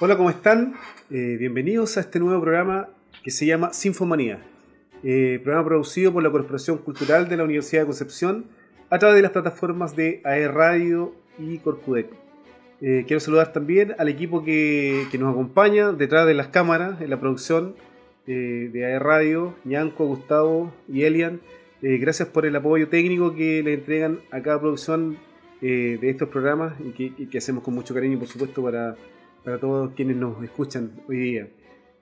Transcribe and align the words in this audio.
Hola, 0.00 0.16
¿cómo 0.16 0.30
están? 0.30 0.74
Eh, 1.10 1.36
bienvenidos 1.40 1.96
a 1.96 2.00
este 2.02 2.20
nuevo 2.20 2.40
programa 2.40 2.88
que 3.24 3.32
se 3.32 3.46
llama 3.46 3.72
Sinfomanía. 3.72 4.38
Eh, 5.02 5.40
programa 5.42 5.66
producido 5.66 6.12
por 6.12 6.22
la 6.22 6.30
Corporación 6.30 6.78
Cultural 6.78 7.28
de 7.28 7.36
la 7.36 7.42
Universidad 7.42 7.82
de 7.82 7.86
Concepción 7.86 8.44
a 8.90 9.00
través 9.00 9.16
de 9.16 9.22
las 9.22 9.32
plataformas 9.32 9.96
de 9.96 10.20
AE 10.22 10.46
Radio 10.46 11.16
y 11.36 11.58
Corcudec. 11.58 12.10
Eh, 12.80 13.06
quiero 13.08 13.18
saludar 13.18 13.52
también 13.52 13.96
al 13.98 14.08
equipo 14.08 14.44
que, 14.44 15.08
nos 15.18 15.32
acompaña 15.32 15.90
detrás 15.90 16.28
de 16.28 16.34
las 16.34 16.46
cámaras 16.46 17.00
en 17.00 17.10
la 17.10 17.18
producción 17.18 17.74
de 18.24 18.84
AE 18.86 19.00
Radio, 19.00 19.56
Ñanco, 19.64 20.06
Gustavo 20.06 20.72
y 20.86 21.02
Elian. 21.02 21.40
gracias 21.82 22.28
por 22.28 22.46
el 22.46 22.54
apoyo 22.54 22.88
técnico 22.88 23.34
que 23.34 23.64
le 23.64 23.74
entregan 23.74 24.20
a 24.30 24.42
cada 24.42 24.60
producción 24.60 25.18
de 25.60 25.98
estos 26.02 26.28
programas 26.28 26.74
y 26.78 26.92
que, 26.92 27.28
que 27.28 27.38
hacemos 27.38 27.64
con 27.64 27.74
mucho 27.74 27.94
cariño, 27.94 28.16
por 28.16 28.28
supuesto, 28.28 28.62
para 28.62 28.94
para 29.48 29.60
todos 29.60 29.92
quienes 29.96 30.18
nos 30.18 30.44
escuchan 30.44 30.92
hoy 31.08 31.16
día. 31.16 31.48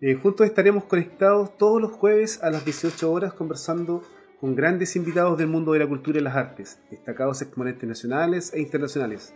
Eh, 0.00 0.14
juntos 0.16 0.48
estaremos 0.48 0.82
conectados 0.82 1.56
todos 1.56 1.80
los 1.80 1.92
jueves 1.92 2.42
a 2.42 2.50
las 2.50 2.64
18 2.64 3.12
horas 3.12 3.34
conversando 3.34 4.02
con 4.40 4.56
grandes 4.56 4.96
invitados 4.96 5.38
del 5.38 5.46
mundo 5.46 5.72
de 5.72 5.78
la 5.78 5.86
cultura 5.86 6.18
y 6.18 6.22
las 6.22 6.34
artes, 6.34 6.80
destacados 6.90 7.40
exponentes 7.42 7.88
nacionales 7.88 8.52
e 8.52 8.60
internacionales. 8.60 9.32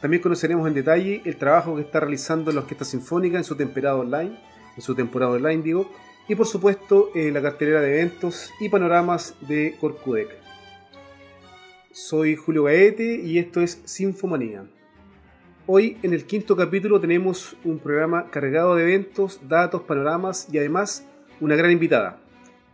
También 0.00 0.20
conoceremos 0.20 0.66
en 0.66 0.74
detalle 0.74 1.22
el 1.24 1.36
trabajo 1.36 1.76
que 1.76 1.82
está 1.82 2.00
realizando 2.00 2.50
la 2.50 2.62
Orquesta 2.62 2.84
Sinfónica 2.84 3.38
en 3.38 3.44
su 3.44 3.54
temporada 3.54 3.94
online, 3.94 4.40
en 4.74 4.82
su 4.82 4.96
temporada 4.96 5.30
online 5.30 5.62
digo, 5.62 5.88
y 6.28 6.34
por 6.34 6.48
supuesto 6.48 7.10
eh, 7.14 7.30
la 7.30 7.42
cartelera 7.42 7.80
de 7.80 8.00
eventos 8.00 8.50
y 8.58 8.70
panoramas 8.70 9.36
de 9.46 9.76
Corcudec. 9.80 10.30
Soy 11.92 12.34
Julio 12.34 12.64
Gaete 12.64 13.20
y 13.22 13.38
esto 13.38 13.60
es 13.60 13.82
Sinfomanía. 13.84 14.66
Hoy 15.74 15.96
en 16.02 16.12
el 16.12 16.26
quinto 16.26 16.54
capítulo 16.54 17.00
tenemos 17.00 17.56
un 17.64 17.78
programa 17.78 18.28
cargado 18.28 18.76
de 18.76 18.82
eventos, 18.82 19.40
datos, 19.48 19.80
panoramas 19.80 20.46
y 20.52 20.58
además 20.58 21.08
una 21.40 21.56
gran 21.56 21.70
invitada. 21.70 22.20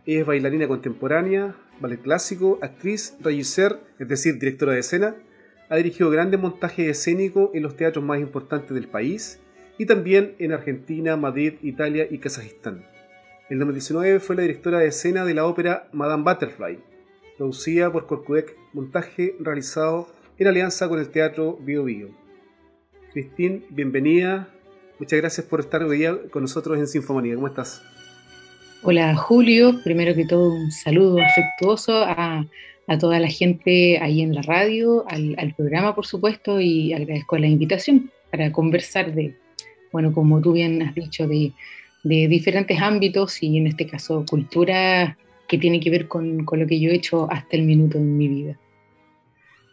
es 0.05 0.25
bailarina 0.25 0.67
contemporánea, 0.67 1.55
ballet 1.79 2.01
clásico, 2.01 2.59
actriz, 2.61 3.15
regisseur, 3.21 3.79
es 3.99 4.07
decir, 4.09 4.37
directora 4.37 4.73
de 4.73 4.79
escena. 4.79 5.15
Ha 5.69 5.77
dirigido 5.77 6.09
grandes 6.09 6.41
montajes 6.41 6.89
escénicos 6.89 7.51
en 7.53 7.63
los 7.63 7.77
teatros 7.77 8.03
más 8.03 8.19
importantes 8.19 8.75
del 8.75 8.89
país 8.89 9.39
y 9.77 9.85
también 9.85 10.35
en 10.37 10.51
Argentina, 10.51 11.15
Madrid, 11.15 11.53
Italia 11.61 12.05
y 12.11 12.17
Kazajistán. 12.17 12.85
En 13.49 13.59
2019 13.59 14.19
fue 14.19 14.35
la 14.35 14.41
directora 14.41 14.79
de 14.79 14.87
escena 14.87 15.23
de 15.23 15.35
la 15.35 15.45
ópera 15.45 15.87
Madame 15.93 16.23
Butterfly, 16.23 16.79
producida 17.37 17.93
por 17.93 18.07
Corcudec, 18.07 18.57
montaje 18.73 19.37
realizado 19.39 20.09
en 20.37 20.47
alianza 20.47 20.89
con 20.89 20.99
el 20.99 21.07
Teatro 21.07 21.55
Bio. 21.61 22.28
Cristín, 23.11 23.65
bienvenida. 23.71 24.49
Muchas 24.99 25.19
gracias 25.19 25.47
por 25.47 25.61
estar 25.61 25.81
hoy 25.83 25.97
día 25.97 26.15
con 26.29 26.43
nosotros 26.43 26.77
en 26.77 26.87
Sinfomanía. 26.87 27.35
¿Cómo 27.35 27.47
estás? 27.47 27.81
Hola 28.83 29.15
Julio, 29.15 29.81
primero 29.83 30.13
que 30.13 30.25
todo 30.25 30.53
un 30.53 30.71
saludo 30.71 31.19
afectuoso 31.19 32.03
a, 32.03 32.45
toda 32.99 33.19
la 33.19 33.27
gente 33.27 33.99
ahí 33.99 34.21
en 34.21 34.33
la 34.33 34.41
radio, 34.41 35.05
al, 35.07 35.53
programa 35.55 35.95
por 35.95 36.05
supuesto 36.05 36.59
y 36.61 36.93
agradezco 36.93 37.37
la 37.37 37.47
invitación 37.47 38.11
para 38.31 38.51
conversar 38.51 39.13
de, 39.13 39.35
bueno, 39.91 40.13
como 40.13 40.39
tú 40.41 40.53
bien 40.53 40.81
has 40.81 40.95
dicho, 40.95 41.27
de, 41.27 41.51
diferentes 42.03 42.79
ámbitos 42.79 43.43
y 43.43 43.57
en 43.57 43.67
este 43.67 43.85
caso 43.85 44.23
cultura 44.29 45.17
que 45.47 45.57
tiene 45.57 45.79
que 45.79 45.89
ver 45.89 46.07
con, 46.07 46.45
con, 46.45 46.59
lo 46.59 46.67
que 46.67 46.79
yo 46.79 46.89
he 46.91 46.95
hecho 46.95 47.29
hasta 47.31 47.57
el 47.57 47.63
minuto 47.63 47.97
en 47.97 48.17
mi 48.17 48.27
vida. 48.27 48.57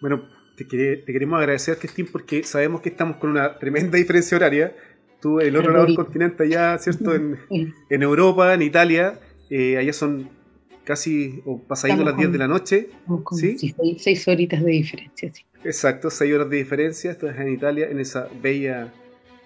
Bueno, 0.00 0.25
te, 0.65 1.05
queremos 1.05 1.39
agradecer, 1.39 1.79
Cristín, 1.79 2.09
porque 2.11 2.43
sabemos 2.43 2.81
que 2.81 2.89
estamos 2.89 3.17
con 3.17 3.31
una 3.31 3.59
tremenda 3.59 3.99
diferencia 3.99 4.37
horaria. 4.37 4.75
Tú, 5.21 5.41
el 5.41 5.56
otro 5.56 5.72
lado 5.72 5.87
del 5.87 5.97
continente, 5.97 6.44
allá, 6.44 6.78
¿cierto? 6.78 7.15
En, 7.91 8.03
Europa, 8.03 8.55
en 8.55 8.62
Italia, 8.62 9.19
eh, 9.50 9.77
allá 9.77 9.93
son 9.93 10.28
casi 10.84 11.43
o 11.44 11.59
pasaditos 11.59 12.05
las 12.05 12.17
10 12.17 12.33
de 12.33 12.39
la 12.39 12.49
noche. 12.49 12.89
¿sí? 13.33 13.56
seis, 13.99 14.28
horitas 14.28 14.62
de 14.62 14.71
diferencia, 14.71 15.33
sí. 15.33 15.43
Exacto, 15.65 16.11
seis 16.11 16.33
horas 16.33 16.49
de 16.49 16.56
diferencia. 16.56 17.11
Esto 17.11 17.28
es 17.28 17.38
en 17.38 17.53
Italia, 17.53 17.88
en 17.91 17.99
esa 17.99 18.28
bella, 18.41 18.93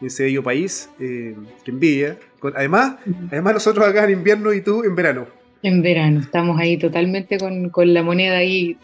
en 0.00 0.06
ese 0.06 0.24
bello 0.24 0.42
país 0.42 0.90
eh, 1.00 1.34
que 1.64 1.70
envidia. 1.70 2.18
Además, 2.54 2.96
además, 3.30 3.54
nosotros 3.54 3.86
acá 3.86 4.04
en 4.04 4.10
invierno 4.10 4.52
y 4.52 4.60
tú 4.60 4.84
en 4.84 4.94
verano. 4.94 5.26
En 5.62 5.82
verano, 5.82 6.20
estamos 6.20 6.58
ahí 6.58 6.78
totalmente 6.78 7.38
con, 7.38 7.70
con 7.70 7.92
la 7.92 8.02
moneda 8.02 8.38
ahí. 8.38 8.76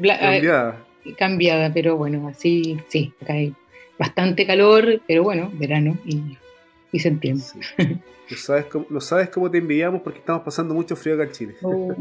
Cambiada 0.00 0.87
cambiada, 1.16 1.72
pero 1.72 1.96
bueno, 1.96 2.28
así 2.28 2.78
sí, 2.88 3.12
acá 3.20 3.34
hay 3.34 3.54
bastante 3.98 4.46
calor, 4.46 5.00
pero 5.06 5.22
bueno, 5.22 5.50
verano 5.54 5.98
y, 6.04 6.36
y 6.92 6.98
se 6.98 7.08
entiende. 7.08 7.44
Lo, 8.30 8.36
sabes 8.36 8.66
cómo, 8.66 8.86
lo 8.90 9.00
sabes 9.00 9.30
cómo 9.30 9.50
te 9.50 9.58
envidiamos 9.58 10.02
porque 10.02 10.18
estamos 10.18 10.42
pasando 10.42 10.74
mucho 10.74 10.96
frío 10.96 11.14
acá 11.14 11.24
en 11.24 11.32
Chile. 11.32 11.54
Oh. 11.62 11.94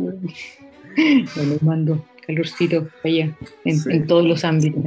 bueno, 1.36 1.58
mando 1.62 2.06
calorcito 2.26 2.88
allá, 3.04 3.34
en, 3.64 4.08
todos 4.08 4.26
los 4.26 4.44
ámbitos, 4.44 4.84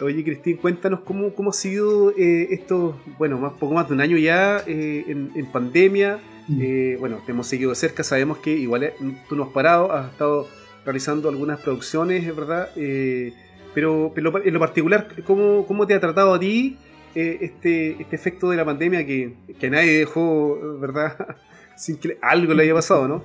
Oye, 0.00 0.24
Cristín, 0.24 0.56
cuéntanos 0.56 1.00
cómo, 1.00 1.34
cómo 1.34 1.50
ha 1.50 1.52
sido 1.52 2.10
eh, 2.16 2.48
esto, 2.50 3.00
bueno, 3.18 3.38
más 3.38 3.52
poco 3.52 3.74
más 3.74 3.88
de 3.88 3.94
un 3.94 4.00
año 4.00 4.16
ya 4.16 4.62
eh, 4.66 5.04
en, 5.06 5.46
pandemia. 5.46 6.18
Mm. 6.48 6.60
Eh, 6.60 6.96
bueno, 6.98 7.20
te 7.24 7.32
hemos 7.32 7.46
seguido 7.46 7.70
de 7.70 7.76
cerca, 7.76 8.02
sabemos 8.02 8.38
que 8.38 8.50
igual 8.50 8.92
tú 9.28 9.36
no 9.36 9.44
has 9.44 9.50
parado, 9.50 9.92
has 9.92 10.10
estado 10.10 10.48
realizando 10.84 11.28
algunas 11.28 11.60
producciones, 11.60 12.24
es 12.26 12.34
verdad. 12.34 12.70
Eh, 12.76 13.32
pero, 13.74 14.12
en 14.16 14.52
lo 14.52 14.60
particular, 14.60 15.08
¿cómo, 15.24 15.66
¿cómo, 15.66 15.86
te 15.86 15.94
ha 15.94 16.00
tratado 16.00 16.34
a 16.34 16.40
ti 16.40 16.76
eh, 17.14 17.38
este, 17.40 18.02
este 18.02 18.16
efecto 18.16 18.50
de 18.50 18.56
la 18.56 18.64
pandemia 18.64 19.06
que, 19.06 19.34
que 19.58 19.70
nadie 19.70 19.98
dejó, 19.98 20.78
verdad, 20.78 21.16
sin 21.76 21.96
que 21.96 22.18
algo 22.20 22.54
le 22.54 22.64
haya 22.64 22.74
pasado, 22.74 23.08
¿no? 23.08 23.24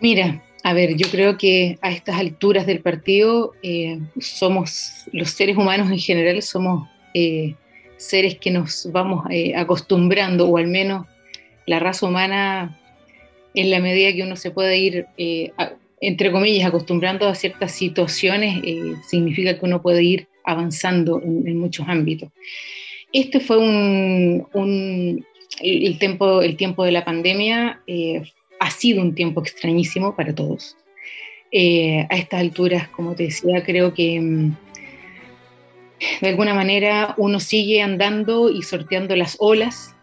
Mira, 0.00 0.42
a 0.62 0.72
ver, 0.72 0.96
yo 0.96 1.10
creo 1.10 1.36
que 1.36 1.78
a 1.82 1.90
estas 1.90 2.18
alturas 2.18 2.66
del 2.66 2.80
partido 2.80 3.52
eh, 3.62 3.98
somos, 4.18 5.06
los 5.12 5.30
seres 5.30 5.56
humanos 5.56 5.90
en 5.90 5.98
general 5.98 6.40
somos 6.42 6.88
seres 7.96 8.38
que 8.38 8.50
nos 8.52 8.88
vamos 8.92 9.26
acostumbrando, 9.56 10.48
o 10.48 10.56
al 10.56 10.68
menos 10.68 11.06
la 11.66 11.80
raza 11.80 12.06
humana 12.06 12.79
en 13.54 13.70
la 13.70 13.80
medida 13.80 14.12
que 14.12 14.22
uno 14.22 14.36
se 14.36 14.50
puede 14.50 14.78
ir, 14.78 15.06
eh, 15.16 15.50
entre 16.00 16.30
comillas, 16.32 16.68
acostumbrando 16.68 17.28
a 17.28 17.34
ciertas 17.34 17.72
situaciones, 17.72 18.60
eh, 18.64 18.94
significa 19.06 19.58
que 19.58 19.64
uno 19.66 19.82
puede 19.82 20.02
ir 20.02 20.28
avanzando 20.44 21.20
en, 21.22 21.58
muchos 21.58 21.86
ámbitos. 21.88 22.30
Este 23.12 23.40
fue 23.40 23.58
un, 23.58 25.24
el, 25.60 25.98
tiempo, 25.98 26.42
el 26.42 26.56
tiempo 26.56 26.84
de 26.84 26.92
la 26.92 27.04
pandemia, 27.04 27.80
eh, 27.86 28.22
ha 28.60 28.70
sido 28.70 29.02
un 29.02 29.14
tiempo 29.14 29.40
extrañísimo 29.40 30.14
para 30.14 30.34
todos. 30.34 30.76
a 31.52 32.16
estas 32.16 32.40
alturas, 32.40 32.88
como 32.88 33.14
te 33.14 33.24
decía, 33.24 33.64
creo 33.64 33.92
que 33.92 34.20
mm, 34.20 34.56
de 36.20 36.28
alguna 36.28 36.54
manera 36.54 37.14
uno 37.18 37.40
sigue 37.40 37.82
andando 37.82 38.48
y 38.48 38.62
sorteando 38.62 39.16
las 39.16 39.36
olas 39.40 39.96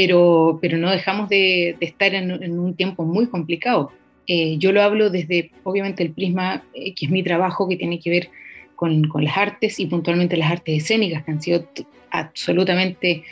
pero, 0.00 0.58
pero 0.62 0.78
no 0.78 0.90
dejamos 0.90 1.28
de, 1.28 1.76
estar 1.78 2.14
en, 2.14 2.58
un 2.58 2.74
tiempo 2.74 3.04
muy 3.04 3.26
complicado. 3.26 3.92
Eh, 4.26 4.56
yo 4.56 4.72
lo 4.72 4.80
hablo 4.80 5.10
desde, 5.10 5.50
obviamente, 5.62 6.02
el 6.02 6.12
prisma, 6.12 6.64
eh, 6.72 6.94
que 6.94 7.04
es 7.04 7.12
mi 7.12 7.22
trabajo, 7.22 7.68
que 7.68 7.76
tiene 7.76 8.00
que 8.00 8.08
ver 8.08 8.30
con, 8.76 9.06
con, 9.08 9.22
las 9.22 9.36
artes 9.36 9.78
y 9.78 9.84
puntualmente 9.84 10.38
las 10.38 10.52
artes 10.52 10.82
escénicas, 10.82 11.22
que 11.22 11.30
han 11.30 11.42
sido 11.42 11.68
absolutamente... 12.10 13.24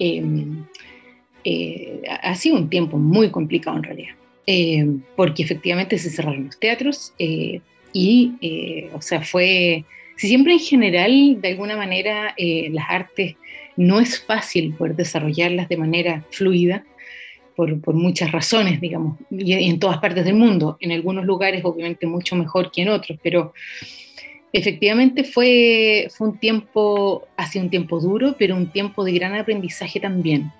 Em, 0.00 0.64
eh, 1.44 2.02
ha 2.22 2.34
sido 2.34 2.56
un 2.56 2.68
tiempo 2.68 2.98
muy 2.98 3.30
complicado 3.30 3.76
en 3.76 3.84
realidad, 3.84 4.14
porque 5.14 5.44
efectivamente 5.44 5.96
se 5.96 6.10
cerraron 6.10 6.46
los 6.46 6.58
teatros 6.58 7.14
y, 7.92 8.88
o 8.92 9.00
sea, 9.00 9.22
fue... 9.22 9.84
Si 10.16 10.26
siempre 10.26 10.54
en 10.54 10.58
general, 10.58 11.40
de 11.40 11.48
alguna 11.50 11.76
manera, 11.76 12.34
las 12.36 12.86
artes 12.88 13.36
no 13.76 14.00
es 14.00 14.20
fácil 14.20 14.74
poder 14.74 14.96
desarrollarlas 14.96 15.68
de 15.68 15.76
manera 15.76 16.24
fluida 16.30 16.84
por, 17.56 17.94
muchas 17.94 18.32
razones, 18.32 18.80
digamos, 18.80 19.18
y 19.30 19.54
en 19.54 19.78
todas 19.78 19.98
partes 19.98 20.24
del 20.24 20.34
mundo. 20.34 20.76
En 20.80 20.92
algunos 20.92 21.24
lugares, 21.24 21.64
obviamente, 21.64 22.06
mucho 22.06 22.36
mejor 22.36 22.70
que 22.70 22.82
en 22.82 22.90
otros, 22.90 23.18
pero 23.22 23.54
efectivamente 24.52 25.24
fue, 25.24 26.08
fue 26.14 26.28
un 26.28 26.38
tiempo, 26.38 27.26
hace 27.36 27.58
un 27.58 27.70
tiempo 27.70 27.98
duro, 27.98 28.36
pero 28.38 28.56
un 28.56 28.70
tiempo 28.70 29.04
de 29.04 29.12
gran 29.12 29.34
aprendizaje 29.34 30.00
también. 30.00 30.52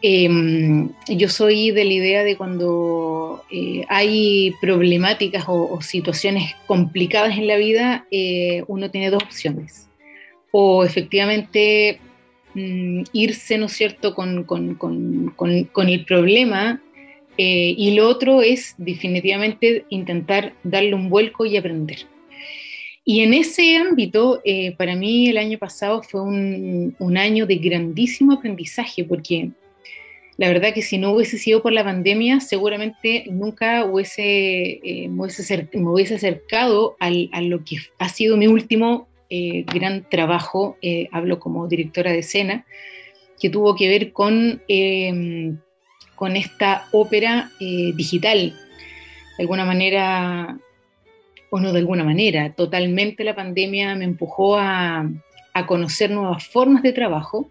Em, 0.00 0.90
yo 1.08 1.28
soy 1.28 1.72
de 1.72 1.84
la 1.84 1.92
idea 1.92 2.22
de 2.22 2.36
cuando 2.36 3.42
eh, 3.50 3.84
hay 3.88 4.54
problemáticas 4.60 5.44
o, 5.48 5.80
situaciones 5.80 6.54
complicadas 6.68 7.36
en 7.36 7.48
la 7.48 7.56
vida, 7.56 8.06
eh, 8.12 8.62
uno 8.68 8.90
tiene 8.90 9.10
dos 9.10 9.22
opciones. 9.24 9.88
O 10.52 10.84
efectivamente 10.84 11.98
Mm, 12.58 13.04
irse, 13.12 13.56
¿no 13.56 13.68
cierto?, 13.68 14.14
con, 14.16 14.44
el 15.88 16.04
problema. 16.04 16.82
Eh, 17.36 17.74
y 17.76 17.94
lo 17.94 18.08
otro 18.08 18.42
es 18.42 18.74
definitivamente 18.78 19.84
intentar 19.90 20.54
darle 20.64 20.94
un 20.94 21.08
vuelco 21.08 21.46
y 21.46 21.56
aprender. 21.56 21.98
Y 23.04 23.20
en 23.20 23.32
ese 23.32 23.76
ámbito, 23.76 24.40
eh, 24.44 24.74
para 24.76 24.96
mí 24.96 25.28
el 25.28 25.38
año 25.38 25.56
pasado 25.56 26.02
fue 26.02 26.20
un, 26.20 26.96
un, 26.98 27.16
año 27.16 27.46
de 27.46 27.56
grandísimo 27.56 28.32
aprendizaje, 28.32 29.04
porque 29.04 29.50
la 30.36 30.48
verdad 30.48 30.74
que 30.74 30.82
si 30.82 30.98
no 30.98 31.12
hubiese 31.12 31.38
sido 31.38 31.62
por 31.62 31.72
la 31.72 31.84
pandemia, 31.84 32.40
seguramente 32.40 33.24
nunca 33.30 33.84
hubiese, 33.84 34.80
eh, 34.82 35.08
me, 35.08 35.26
hubiese 35.90 36.14
acercado 36.16 36.96
al, 36.98 37.30
a 37.32 37.40
lo 37.40 37.64
que 37.64 37.76
ha 37.98 38.08
sido 38.08 38.36
mi 38.36 38.48
último 38.48 39.07
eh, 39.30 39.64
gran 39.64 40.08
trabajo, 40.08 40.76
eh, 40.82 41.08
hablo 41.12 41.38
como 41.38 41.68
directora 41.68 42.12
de 42.12 42.20
escena, 42.20 42.64
que 43.40 43.50
tuvo 43.50 43.76
que 43.76 43.88
ver 43.88 44.12
con, 44.12 44.62
em, 44.68 45.58
con 46.14 46.36
esta 46.36 46.86
ópera 46.92 47.50
digital. 47.60 48.54
De 49.36 49.44
alguna 49.44 49.64
manera, 49.64 50.58
o 51.50 51.60
no 51.60 51.72
de 51.72 51.78
alguna 51.78 52.02
manera, 52.02 52.52
totalmente 52.54 53.22
la 53.22 53.36
pandemia 53.36 53.94
me 53.94 54.04
empujó 54.04 54.58
a, 54.58 55.08
a 55.54 55.66
conocer 55.66 56.10
nuevas 56.10 56.46
formas 56.46 56.82
de 56.82 56.92
trabajo, 56.92 57.50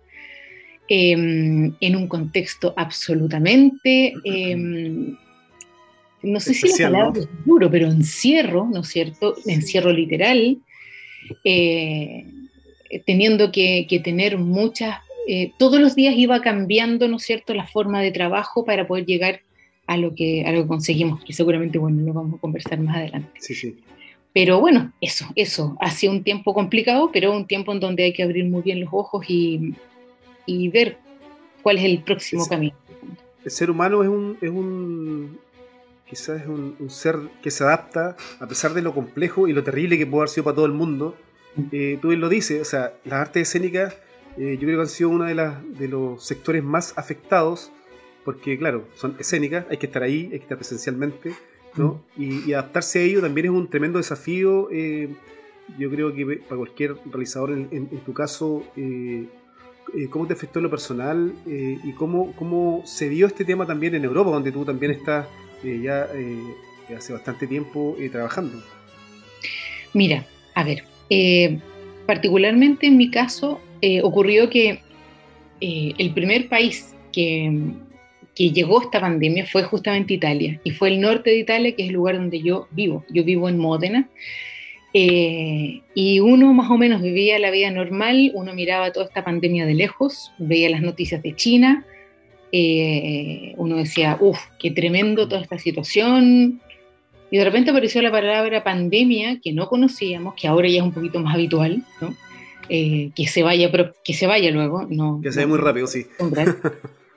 eh, 0.90 1.12
en 1.12 1.96
un 1.96 2.08
contexto 2.08 2.74
absolutamente, 2.78 4.14
eh, 4.24 4.56
no 6.24 6.40
sé 6.40 6.54
si 6.54 6.70
la 6.70 6.90
palabra 6.90 7.20
es 7.20 7.46
duro, 7.46 7.70
pero 7.70 7.88
encierro, 7.88 8.70
¿no 8.72 8.80
es 8.80 8.88
cierto? 8.88 9.36
Encierro 9.46 9.92
literal, 9.92 10.58
eh, 11.44 12.26
teniendo 13.06 13.52
que, 13.52 13.86
que, 13.90 14.00
tener 14.00 14.38
muchas, 14.38 15.00
eh, 15.28 15.52
todos 15.58 15.80
los 15.80 15.96
días 15.96 16.16
iba 16.18 16.42
cambiando, 16.42 17.08
¿no 17.08 17.18
es 17.18 17.24
cierto?, 17.24 17.54
la 17.54 17.68
forma 17.68 18.02
de 18.02 18.12
trabajo 18.12 18.66
para 18.66 18.88
poder 18.88 19.06
llegar 19.06 19.42
a 19.88 19.98
lo 19.98 20.14
que, 20.14 20.46
a 20.46 20.52
lo 20.52 20.64
que 20.64 20.68
conseguimos, 20.68 21.24
que 21.24 21.34
seguramente, 21.34 21.78
bueno, 21.78 22.02
lo 22.02 22.14
vamos 22.14 22.36
a 22.38 22.42
conversar 22.42 22.80
más 22.80 22.98
adelante. 22.98 23.30
Sí, 23.40 23.56
sí. 23.56 23.78
Pero 24.34 24.60
bueno, 24.60 24.94
eso, 25.02 25.26
eso, 25.36 25.76
ha 25.80 25.90
sido 25.90 26.14
un 26.14 26.24
tiempo 26.24 26.54
complicado, 26.54 27.10
pero 27.12 27.36
un 27.36 27.48
tiempo 27.48 27.72
en 27.72 27.80
donde 27.80 28.04
hay 28.04 28.14
que 28.14 28.24
abrir 28.24 28.46
muy 28.46 28.62
bien 28.62 28.82
los 28.82 28.90
ojos 28.92 29.26
y, 29.28 29.74
y 30.46 30.70
ver 30.70 30.98
cuál 31.64 31.80
es 31.80 31.86
el 31.86 32.04
próximo 32.04 32.44
el, 32.44 32.50
camino. 32.50 32.76
El 33.44 33.52
ser 33.52 33.72
humano 33.72 34.04
es 34.04 34.10
un, 34.10 34.38
es 34.42 34.50
un 34.50 35.40
quizás 36.08 36.42
es 36.42 36.48
un, 36.48 36.76
un, 36.80 36.90
ser 36.90 37.18
que 37.42 37.52
se 37.52 37.64
adapta 37.64 38.16
a 38.40 38.48
pesar 38.48 38.74
de 38.74 38.82
lo 38.82 38.94
complejo 38.94 39.48
y 39.48 39.54
lo 39.54 39.64
terrible 39.64 39.98
que 39.98 40.06
puede 40.06 40.22
haber 40.22 40.30
sido 40.30 40.46
para 40.46 40.56
todo 40.56 40.66
el 40.66 40.72
mundo. 40.72 41.16
Eh, 41.72 41.98
tú 42.02 42.10
bien 42.10 42.22
lo 42.22 42.30
dices, 42.30 42.62
o 42.62 42.66
sea, 42.66 42.94
las 43.04 43.20
artes 43.20 43.48
escénicas 43.48 43.98
eh, 44.38 44.58
yo 44.60 44.68
creo 44.68 44.78
que 44.78 44.82
han 44.84 44.90
sido 44.90 45.10
uno 45.10 45.26
de, 45.26 45.34
las, 45.34 45.56
de 45.78 45.88
los 45.88 46.24
sectores 46.24 46.64
más 46.64 46.94
afectados 46.98 47.72
porque 48.24 48.58
claro, 48.58 48.86
son 48.96 49.16
escénicas, 49.20 49.66
hay 49.70 49.78
que 49.78 49.88
estar 49.88 50.04
ahí, 50.04 50.26
hay 50.26 50.40
que 50.40 50.44
estar 50.44 50.58
presencialmente, 50.58 51.34
¿no? 51.76 52.04
Mm. 52.16 52.22
Y, 52.22 52.50
y, 52.50 52.54
adaptarse 52.54 53.00
a 53.00 53.02
ello 53.02 53.22
también 53.22 53.48
es 53.48 53.52
un 53.52 53.70
tremendo 53.70 53.98
desafío. 53.98 54.68
Eh, 54.70 55.10
yo 55.80 55.90
creo 55.90 56.14
que 56.14 56.26
para 56.48 56.58
cualquier 56.58 56.96
realizador, 57.06 57.52
en, 57.52 57.70
en, 57.72 57.90
en 57.92 58.00
tu 58.02 58.14
caso, 58.14 58.64
cómo 60.10 60.28
te 60.28 60.34
afectó 60.34 60.60
en 60.60 60.64
lo 60.64 60.70
personal 60.70 61.34
y 61.46 61.92
cómo, 61.94 62.34
cómo 62.36 62.84
se 62.86 63.10
dio 63.10 63.28
este 63.28 63.44
tema 63.44 63.66
también 63.66 63.96
en 63.96 64.04
Europa, 64.06 64.30
donde 64.32 64.52
tú 64.52 64.64
también 64.64 64.92
estás 64.92 65.28
eh, 65.64 65.82
ya 65.82 66.08
hace 66.98 67.14
bastante 67.14 67.48
tiempo 67.48 67.96
trabajando. 68.12 68.64
Mira, 69.94 70.26
a 70.56 70.64
ver, 70.64 70.84
particularmente 72.06 72.88
en 72.88 72.98
mi 72.98 73.10
caso 73.10 73.60
ocurrió 74.04 74.50
que 74.50 74.80
el 75.60 76.14
primer 76.14 76.50
país 76.50 76.96
que, 77.12 77.52
que 78.36 78.52
llegó 78.52 78.82
esta 78.82 79.02
pandemia 79.02 79.48
fue 79.48 79.64
justamente 79.64 80.14
Italia, 80.14 80.62
y 80.64 80.72
fue 80.72 80.90
el 80.90 81.02
norte 81.02 81.32
de 81.32 81.40
Italia, 81.40 81.76
que 81.76 81.84
es 81.84 81.90
el 81.90 81.96
lugar 81.96 82.18
donde 82.18 82.40
yo 82.42 82.68
vivo. 82.72 83.04
Yo 83.10 83.24
vivo 83.24 83.50
en 83.50 83.58
Módena, 83.58 84.08
eh, 84.94 85.82
y 85.94 86.20
uno 86.20 86.54
más 86.54 86.72
o 86.72 86.78
menos 86.78 87.02
vivía 87.02 87.40
la 87.40 87.52
vida 87.52 87.70
normal, 87.72 88.32
uno 88.34 88.54
miraba 88.54 88.92
toda 88.92 89.08
esta 89.08 89.24
pandemia 89.24 89.66
de 89.66 89.74
lejos, 89.74 90.32
veía 90.38 90.70
las 90.70 90.82
noticias 90.82 91.22
de 91.22 91.36
China, 91.36 91.86
eh, 92.52 93.54
uno 93.58 93.78
decía, 93.78 94.18
uff, 94.20 94.40
qué 94.60 94.72
tremendo 94.72 95.28
toda 95.28 95.42
esta 95.42 95.58
situación. 95.58 96.62
Y 97.30 97.38
de 97.38 97.44
repente 97.44 97.72
apareció 97.72 98.02
la 98.02 98.12
palabra 98.12 98.64
pandemia 98.64 99.40
que 99.42 99.52
no 99.52 99.68
conocíamos, 99.68 100.34
que 100.36 100.48
ahora 100.48 100.70
ya 100.70 100.78
es 100.78 100.84
un 100.84 100.94
poquito 100.94 101.20
más 101.20 101.34
habitual, 101.34 101.84
¿no? 102.00 102.16
eh, 102.70 103.12
que, 103.16 103.28
se 103.28 103.44
vaya, 103.44 103.72
que 104.04 104.14
se 104.14 104.28
vaya 104.28 104.52
luego. 104.52 104.86
No, 104.90 105.20
que 105.22 105.32
se 105.32 105.40
vaya 105.40 105.48
muy 105.48 105.58
rápido, 105.58 105.88
sí. 105.88 106.06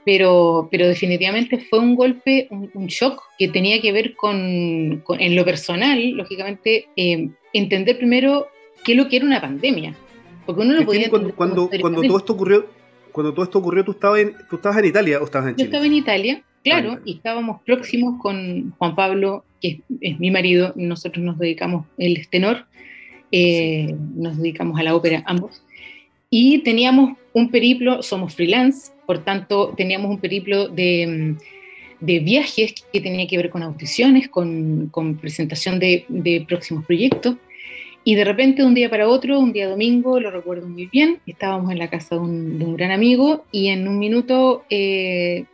Pero, 0.03 0.67
pero 0.71 0.89
definitivamente 0.89 1.59
fue 1.59 1.79
un 1.79 1.95
golpe, 1.95 2.49
un, 2.51 2.71
un 2.73 2.87
shock 2.87 3.23
que 3.39 3.49
tenía 3.49 3.83
que 3.83 3.93
ver 3.93 4.17
con, 4.17 5.03
con 5.05 5.21
en 5.21 5.37
lo 5.37 5.45
personal, 5.45 6.13
lógicamente, 6.13 6.87
eh, 6.97 7.29
entender 7.53 7.99
primero 7.99 8.47
qué 8.83 8.93
es 8.93 8.99
lo 8.99 9.09
que 9.11 9.17
era 9.17 9.27
una 9.27 9.43
pandemia. 9.43 9.95
Porque 10.47 10.63
uno 10.63 10.73
lo 10.73 10.87
podía 10.87 11.11
cuando, 11.11 11.35
cuando, 11.37 11.71
cuando, 11.83 12.01
todo 12.01 12.17
esto 12.17 12.33
ocurrió, 12.33 12.67
cuando 13.13 13.33
todo 13.33 13.45
esto 13.45 13.59
ocurrió, 13.59 13.85
¿tú 13.85 13.93
estabas 13.93 14.21
en, 14.21 14.35
tú 14.49 14.57
estabas 14.57 14.79
en 14.79 14.85
Italia 14.87 15.21
o 15.21 15.25
estabas 15.25 15.49
en 15.49 15.57
Chile? 15.57 15.65
Yo 15.65 15.69
estaba 15.71 15.87
en 15.87 15.95
Italia, 15.95 16.43
claro, 16.63 16.93
ah, 16.99 17.03
y 17.05 17.17
estábamos 17.17 17.63
próximos 17.63 18.21
con 18.21 18.73
Juan 18.79 18.95
Pablo, 18.95 19.45
que 19.61 19.69
es, 19.69 19.79
es, 20.01 20.21
mi 20.21 20.31
marido, 20.31 20.73
nosotros 20.77 21.25
nos 21.25 21.39
dedicamos, 21.39 21.87
él 21.99 22.17
es 22.17 22.29
tenor, 22.29 22.67
eh, 23.33 23.87
sí. 23.89 23.95
nos 24.15 24.37
dedicamos 24.37 24.79
a 24.79 24.83
la 24.83 24.95
ópera 24.95 25.23
ambos, 25.27 25.63
y 26.31 26.59
teníamos 26.59 27.17
un 27.33 27.51
periplo, 27.51 28.03
somos 28.03 28.35
freelance, 28.35 28.93
por 29.07 29.25
tanto 29.25 29.75
teníamos 29.77 30.11
un 30.11 30.19
periplo 30.19 30.69
de 30.69 31.37
de 32.01 32.19
viajes 32.19 32.75
que 32.93 33.01
tenía 33.01 33.27
que 33.27 33.37
ver 33.37 33.51
con 33.51 33.63
audiciones, 33.63 34.29
con, 34.29 34.89
con 34.89 35.17
presentación 35.17 35.79
de, 35.79 36.05
de, 36.09 36.45
próximos 36.49 36.85
proyectos. 36.87 37.37
Y 38.03 38.15
de 38.15 38.25
repente, 38.25 38.65
un 38.65 38.75
día 38.75 38.89
para 38.89 39.09
otro, 39.09 39.39
un 39.39 39.53
día 39.53 39.69
domingo, 39.69 40.19
lo 40.21 40.31
recuerdo 40.31 40.67
muy 40.67 40.87
bien, 40.87 41.19
estábamos 41.27 41.71
en 41.71 41.79
la 41.79 41.91
casa 41.91 42.15
de 42.15 42.21
un, 42.23 42.59
de 42.59 42.65
un 42.65 42.77
gran 42.77 42.91
amigo 42.91 43.45
y 43.53 43.69
en 43.69 43.87
un 43.87 43.99
minuto 43.99 44.65
eh, 44.71 45.45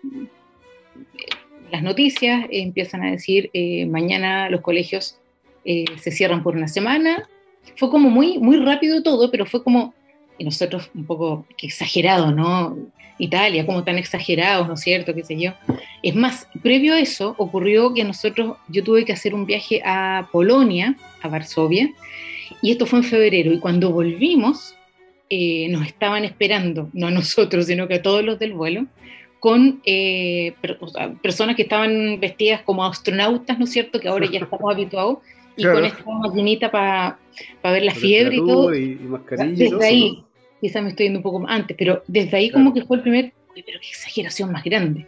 las 1.73 1.83
noticias 1.83 2.47
empiezan 2.51 3.03
a 3.03 3.11
decir, 3.11 3.51
eh, 3.53 3.87
mañana 3.87 4.49
los 4.49 4.61
colegios 4.61 5.19
eh, 5.65 5.85
se 6.01 6.13
cierran 6.13 6.43
por 6.43 6.57
una 6.57 6.69
semana. 6.69 7.29
Fue 7.77 7.91
como 7.91 8.09
muy, 8.09 8.39
muy 8.39 8.57
rápido 8.59 9.03
todo, 9.03 9.31
pero 9.31 9.45
fue 9.47 9.65
como, 9.65 9.93
y 10.39 10.45
nosotros 10.45 10.91
un 10.95 11.05
poco 11.05 11.45
exagerado, 11.61 12.31
¿no? 12.31 12.77
Italia, 13.19 13.67
como 13.67 13.83
tan 13.83 13.99
exagerados, 13.99 14.69
¿no 14.69 14.75
es 14.75 14.81
cierto? 14.81 15.15
¿Qué 15.15 15.25
sé 15.25 15.39
yo? 15.39 15.53
Es 16.03 16.15
más, 16.15 16.49
previo 16.63 16.95
a 16.95 17.01
eso 17.01 17.35
ocurrió 17.39 17.95
que 17.95 18.05
nosotros, 18.05 18.59
yo 18.69 18.85
tuve 18.85 19.05
que 19.05 19.13
hacer 19.13 19.35
un 19.35 19.47
viaje 19.47 19.83
a 19.85 20.29
Polonia, 20.31 20.97
a 21.23 21.29
Varsovia, 21.29 21.91
y 22.63 22.71
esto 22.71 22.87
fue 22.87 23.01
en 23.01 23.05
febrero, 23.05 23.53
y 23.53 23.59
cuando 23.59 23.91
volvimos, 23.91 24.75
eh, 25.29 25.69
nos 25.71 25.87
estaban 25.87 26.25
esperando, 26.25 26.89
no 26.93 27.09
a 27.09 27.11
nosotros, 27.11 27.67
sino 27.67 27.89
que 27.89 27.95
a 27.95 28.03
todos 28.03 28.25
los 28.25 28.39
del 28.39 28.53
vuelo, 28.53 28.87
con 29.41 29.81
eh, 29.85 30.55
per, 30.61 30.79
o 30.81 30.89
sea, 30.89 31.13
personas 31.15 31.57
que 31.57 31.63
estaban 31.63 32.19
vestidas 32.21 32.63
como 32.63 32.85
astronautas, 32.85 33.59
¿no 33.59 33.65
es 33.65 33.73
cierto? 33.73 34.01
Que 34.01 34.09
ahora 34.09 34.27
ya 34.31 34.41
estamos 34.43 34.73
habituados, 34.73 35.19
y 35.57 35.63
claro. 35.63 35.77
con 35.77 35.85
esta 35.87 36.05
maquinita 36.05 36.71
para 36.71 37.19
pa 37.63 37.71
ver 37.73 37.83
la 37.83 37.95
fiebre 37.95 38.37
y 38.37 38.39
todo. 38.39 38.75
Y, 38.75 38.79
y 38.79 38.99
desde 39.39 39.67
y 39.67 39.71
todo, 39.71 39.83
ahí, 39.83 40.13
¿no? 40.13 40.27
quizás 40.61 40.83
me 40.83 40.89
estoy 40.91 41.07
yendo 41.07 41.19
un 41.21 41.23
poco 41.23 41.45
antes, 41.49 41.77
pero 41.79 42.03
desde 42.07 42.37
ahí 42.37 42.51
claro. 42.51 42.65
como 42.65 42.75
que 42.75 42.85
fue 42.85 42.99
el 42.99 43.03
primer, 43.03 43.33
pero 43.55 43.81
qué 43.81 43.89
exageración 43.89 44.53
más 44.53 44.65
grande. 44.65 45.07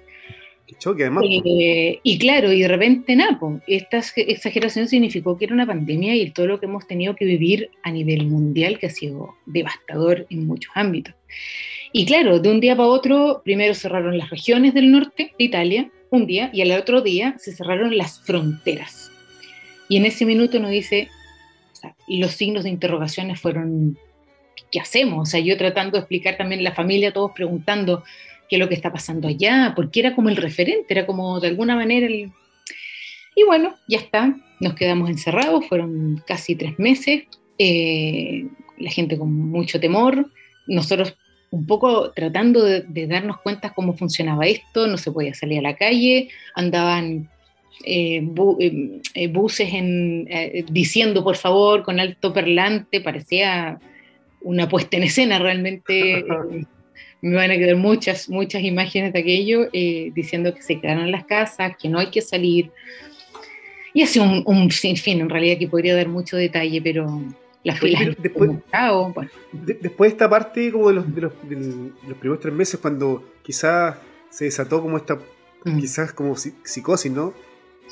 Choque, 0.77 1.05
además. 1.05 1.25
Eh, 1.29 2.01
y 2.03 2.19
claro, 2.19 2.53
y 2.53 2.61
de 2.61 2.69
repente, 2.69 3.17
Napo, 3.17 3.61
esta 3.67 4.03
exageración 4.17 4.89
significó 4.89 5.39
que 5.39 5.47
era 5.47 5.55
una 5.55 5.67
pandemia 5.67 6.15
y 6.15 6.31
todo 6.31 6.47
lo 6.47 6.61
que 6.61 6.67
hemos 6.67 6.87
tenido 6.87 7.17
que 7.17 7.25
vivir 7.25 7.71
a 7.83 7.91
nivel 7.91 8.27
mundial, 8.27 8.79
que 8.79 8.87
ha 8.87 8.91
sido 8.91 9.35
devastador 9.47 10.27
en 10.31 10.47
muchos 10.47 10.71
ámbitos. 10.75 11.15
Y 11.93 12.05
claro, 12.07 12.39
de 12.39 12.51
un 12.51 12.61
día 12.61 12.77
para 12.77 12.89
otro, 12.89 13.43
primero 13.45 13.75
cerraron 13.75 14.19
las 14.19 14.31
regiones 14.31 14.75
del 14.75 14.91
norte 14.91 15.33
de 15.39 15.45
Italia, 15.45 15.91
un 16.11 16.27
día, 16.27 16.51
y 16.53 16.61
al 16.61 16.73
otro 16.73 17.01
día 17.01 17.35
se 17.39 17.53
cerraron 17.53 17.97
las 17.97 18.21
fronteras. 18.21 19.11
Y 19.89 19.97
en 19.97 20.05
ese 20.05 20.27
minuto 20.27 20.61
nos 20.61 20.71
dice, 20.71 21.09
los 22.09 22.33
signos 22.33 22.65
de 22.65 22.71
interrogaciones 22.71 23.41
fueron 23.41 23.97
¿qué 24.71 24.81
hacemos? 24.81 25.29
O 25.29 25.31
sea, 25.31 25.41
yo 25.41 25.57
tratando 25.57 25.93
de 25.93 26.01
explicar 26.01 26.37
también 26.37 26.63
la 26.65 26.75
familia, 26.75 27.13
todos 27.13 27.33
preguntando 27.33 28.05
qué 28.49 28.57
es 28.57 28.61
lo 28.61 28.69
que 28.69 28.75
está 28.75 28.93
pasando 28.93 29.29
allá, 29.29 29.73
porque 29.77 30.01
era 30.01 30.15
como 30.15 30.29
el 30.29 30.37
referente, 30.37 30.87
era 30.89 31.07
como 31.07 31.41
de 31.41 31.49
alguna 31.49 31.77
manera 31.77 32.07
el... 32.07 32.33
Y 33.35 33.45
bueno, 33.45 33.75
ya 33.87 33.99
está, 33.99 34.35
nos 34.61 34.75
quedamos 34.75 35.11
encerrados, 35.11 35.67
fueron 35.67 36.23
casi 36.27 36.57
tres 36.57 36.79
meses, 36.79 37.25
eh, 37.59 38.47
la 38.79 38.91
gente 38.91 39.17
con 39.19 39.33
mucho 39.33 39.79
temor, 39.79 40.31
nosotros 40.67 41.17
un 41.51 41.67
poco 41.67 42.11
tratando 42.13 42.63
de, 42.63 43.07
darnos 43.07 43.39
cuenta 43.41 43.73
cómo 43.73 43.95
funcionaba 43.95 44.47
esto, 44.47 44.87
no 44.87 44.99
se 44.99 45.13
podía 45.13 45.35
salir 45.35 45.61
a 45.61 45.63
la 45.63 45.77
calle, 45.77 46.29
andaban 46.55 47.31
eh, 47.85 48.23
eh, 49.15 49.29
buses 49.29 49.73
en, 49.73 50.29
diciendo 50.71 51.23
por 51.23 51.37
favor 51.37 51.85
con 51.85 52.01
alto 52.01 52.35
parlante, 52.35 53.01
parecía 53.01 53.79
una 54.43 54.69
puesta 54.69 54.97
en 54.97 55.05
escena 55.05 55.39
realmente. 55.39 56.25
Me 57.21 57.35
van 57.35 57.51
a 57.51 57.57
quedar 57.57 57.77
muchas, 57.77 58.29
muchas 58.29 58.63
imágenes 58.63 59.13
de 59.13 59.19
aquello 59.19 59.69
eh, 59.73 60.13
diciendo 60.15 60.55
que 60.55 60.63
se 60.63 60.81
quedaron 60.81 61.05
en 61.05 61.13
las 61.13 61.25
casas, 61.25 61.77
que 61.81 61.89
no 61.89 61.99
hay 61.99 62.11
que 62.11 62.21
salir. 62.21 62.71
Y 63.93 64.03
así 64.03 64.21
un, 64.21 64.43
un 64.47 64.71
sinfín, 64.71 65.21
en 65.21 65.29
realidad, 65.29 65.59
que 65.59 65.67
podría 65.67 65.97
dar 65.97 66.09
mucho 66.09 66.37
detalle, 66.37 66.81
pero, 66.81 67.23
las 67.65 67.81
filas 67.81 68.17
después, 68.19 68.51
después 69.53 70.11
de 70.11 70.15
esta 70.15 70.31
parte 70.31 70.73
como 70.73 70.89
de 70.89 70.95
los, 70.95 71.15
de 71.15 71.21
los, 71.21 71.33
primeros 72.19 72.41
tres 72.41 72.55
meses 72.55 72.81
cuando 72.81 73.23
quizás 73.43 73.97
se 74.31 74.47
desató 74.47 74.81
como 74.81 74.97
esta 74.97 75.19
mm. 75.65 75.79
quizás 75.79 76.13
como 76.13 76.37
psicosis, 76.37 77.13
¿no? 77.13 77.35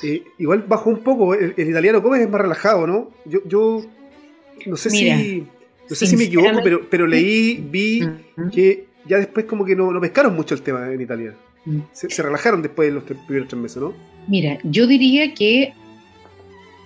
Eh, 0.03 0.23
igual 0.37 0.63
bajó 0.67 0.89
un 0.89 0.99
poco, 0.99 1.33
el, 1.33 1.53
italiano 1.57 2.01
Gómez 2.01 2.21
es 2.21 2.29
más 2.29 2.41
relajado, 2.41 2.87
¿no? 2.87 3.11
Yo, 3.25 3.39
yo 3.45 3.85
no 4.65 4.77
sé 4.77 4.89
si 4.89 5.45
no 5.89 5.95
sé 5.95 6.05
si 6.05 6.17
me 6.17 6.25
equivoco, 6.25 6.59
pero, 6.63 6.89
pero 6.89 7.07
leí, 7.07 7.63
vi 7.69 8.01
que 8.53 8.86
ya 9.07 9.17
después 9.17 9.45
como 9.45 9.65
que 9.65 9.75
no, 9.75 9.91
no 9.91 10.01
pescaron 10.01 10.35
mucho 10.35 10.55
el 10.55 10.61
tema 10.61 10.91
en 10.91 11.01
Italia. 11.01 11.33
Mm. 11.65 11.79
Se, 11.91 12.23
relajaron 12.23 12.61
después 12.61 12.89
de 12.89 12.95
los 12.95 13.03
primeros 13.03 13.47
tres 13.47 13.61
meses, 13.61 13.77
¿no? 13.77 13.93
Mira, 14.27 14.57
yo 14.63 14.87
diría 14.87 15.33
que, 15.33 15.73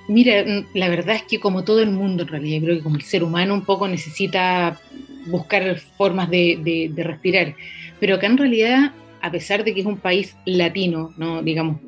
mira, 0.08 0.44
mm, 0.46 0.78
la 0.78 0.90
verdad 0.90 1.16
es 1.16 1.24
que 1.24 1.40
como 1.40 1.64
todo 1.64 1.82
el 1.82 1.92
mundo 1.92 2.24
en 2.24 2.30
realidad, 2.30 2.64
creo 2.64 2.78
que 2.78 2.84
como 2.84 2.96
el 2.96 3.04
ser 3.04 3.24
humano 3.24 3.54
un 3.54 3.66
poco 3.66 3.88
necesita 3.88 4.80
buscar 5.28 5.78
formas 5.98 6.30
de, 6.30 6.90
de 6.94 7.04
respirar, 7.04 7.56
pero 8.00 8.16
acá 8.16 8.28
en 8.28 8.38
realidad 8.38 8.92
a 9.22 9.32
pesar 9.32 9.64
de 9.64 9.74
que 9.74 9.82
es 9.82 9.86
un 9.86 9.98
país 9.98 10.36
latino, 10.46 11.14
¿no? 11.18 11.42
digamos, 11.44 11.80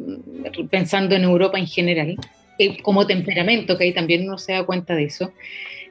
pensando 0.69 1.15
en 1.15 1.23
Europa 1.23 1.57
en 1.57 1.67
general, 1.67 2.15
eh, 2.59 2.81
como 2.81 3.07
temperamento, 3.07 3.77
que 3.77 3.85
ahí 3.85 3.93
también 3.93 4.27
uno 4.27 4.37
se 4.37 4.53
da 4.53 4.63
cuenta 4.63 4.95
de 4.95 5.05
eso, 5.05 5.33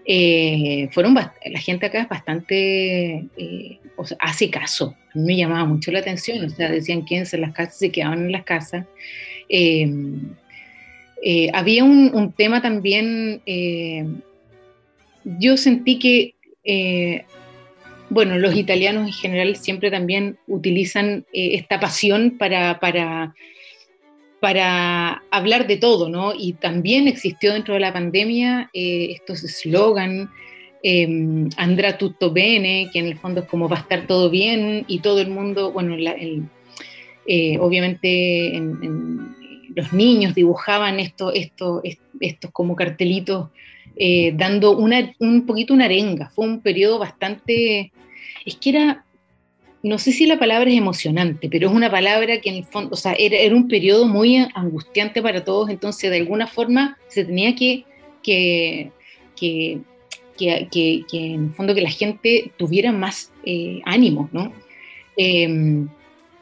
eh, 0.05 0.89
fueron 0.93 1.15
la 1.15 1.61
gente 1.61 1.87
acá 1.87 2.03
es 2.03 2.09
bastante, 2.09 3.27
eh, 3.37 3.79
hace 4.19 4.51
caso, 4.51 4.95
a 5.15 5.19
mí 5.19 5.25
me 5.25 5.37
llamaba 5.37 5.65
mucho 5.65 5.91
la 5.91 6.01
atención, 6.01 6.45
o 6.45 6.51
sea, 6.51 6.71
decían 6.71 7.03
quiénes 7.03 7.33
en 7.35 7.43
las 7.43 7.53
casas, 7.53 7.79
se 7.79 7.91
quedaban 7.91 8.27
en 8.27 8.33
las 8.33 8.45
casas. 8.45 8.87
había 11.53 11.85
un, 11.85 12.33
tema 12.37 12.63
también, 12.63 13.43
yo 15.25 15.57
sentí 15.57 15.99
que 15.99 16.35
bueno, 18.13 18.39
los 18.39 18.55
italianos 18.55 19.07
en 19.07 19.13
general 19.15 19.57
siempre 19.57 19.91
también 19.91 20.37
utilizan 20.47 21.25
eh, 21.33 21.55
esta 21.55 21.81
pasión 21.81 22.37
para, 22.37 22.79
para, 22.79 23.35
para, 24.39 25.23
hablar 25.31 25.67
de 25.67 25.79
todo, 25.79 26.11
¿no? 26.11 26.35
Y 26.39 26.53
también 26.53 27.09
existió 27.09 27.55
dentro 27.55 27.73
de 27.73 27.81
la 27.81 27.95
pandemia 27.95 28.69
eh, 28.75 29.13
estos 29.13 29.43
eslogan, 29.45 30.31
eh, 30.83 31.07
Andrà 31.57 31.97
tutto 31.97 32.33
bene, 32.33 32.89
que 32.93 32.99
en 32.99 33.07
el 33.07 33.19
fondo 33.19 33.41
es 33.41 33.47
como 33.47 33.69
va 33.69 33.77
a 33.77 33.81
estar 33.81 34.07
todo 34.07 34.31
bien 34.31 34.85
y 34.89 35.01
todo 35.01 35.21
el 35.21 35.31
mundo, 35.31 35.73
bueno, 35.73 35.97
eh, 37.27 37.59
obviamente 37.59 38.61
los 39.75 39.93
niños 39.93 40.35
dibujaban 40.35 41.01
esto, 41.01 41.33
esto, 41.33 41.83
estos 42.21 42.51
como 42.51 42.77
cartelitos 42.77 43.49
dando 44.35 44.77
una, 44.77 45.15
un 45.19 45.47
poquito 45.47 45.75
una 45.75 45.85
arenga. 45.85 46.31
Fue 46.31 46.47
un 46.47 46.61
periodo 46.61 46.99
bastante 46.99 47.93
es 48.45 48.57
que 48.57 48.71
era, 48.71 49.05
no 49.83 49.99
sé 49.99 50.13
si 50.13 50.27
la 50.27 50.39
palabra 50.39 50.71
es 50.71 50.77
emocionante, 50.77 51.49
pero 51.51 51.69
es 51.69 51.75
una 51.75 51.91
palabra 51.91 52.41
que 52.41 52.51
en 52.51 52.57
el 52.57 52.65
fondo, 52.65 52.91
o 52.93 52.97
sea, 52.97 53.15
era, 53.19 53.55
un 53.55 53.69
periodo 53.69 54.07
muy 54.07 54.37
angustiante 54.55 55.23
para 55.23 55.45
todos, 55.45 55.71
entonces 55.71 56.11
de 56.11 56.19
alguna 56.19 56.47
forma 56.47 56.99
se 57.09 57.25
tenía 57.25 57.55
que, 57.55 57.85
que, 60.71 61.05
en 61.13 61.45
el 61.45 61.55
fondo 61.55 61.75
que 61.75 61.81
la 61.81 61.91
gente 61.91 62.53
tuviera 62.57 62.93
más 62.93 63.33
eh, 63.45 63.81
ánimo, 63.85 64.29
¿no? 64.33 64.53
Em, 65.17 65.89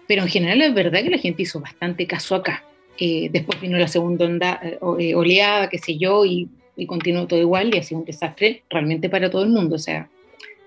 pero 0.07 0.23
en 0.23 0.28
general 0.28 0.61
es 0.62 0.75
verdad 0.75 1.02
que 1.02 1.11
la 1.11 1.19
gente 1.19 1.42
hizo 1.42 1.61
bastante 1.61 2.07
caso 2.07 2.35
acá. 2.35 2.64
Eh, 2.99 3.28
después 3.33 3.61
vino 3.61 3.78
la 3.78 3.88
segunda 3.88 4.26
onda, 4.26 4.61
eh, 4.99 5.14
oleada, 5.14 5.69
qué 5.69 5.78
sé 5.78 5.97
yo, 5.97 6.25
y, 6.25 6.49
y 6.76 6.87
continuó 6.87 7.26
todo 7.26 7.40
igual 7.40 7.75
y 7.75 7.78
ha 7.78 7.83
sido 7.83 8.00
un 8.00 8.07
desastre 8.07 8.64
realmente 8.69 9.09
para 9.09 9.30
todo 9.30 9.42
el 9.42 9.50
mundo. 9.50 9.76
O 9.76 9.78
sea, 9.78 10.09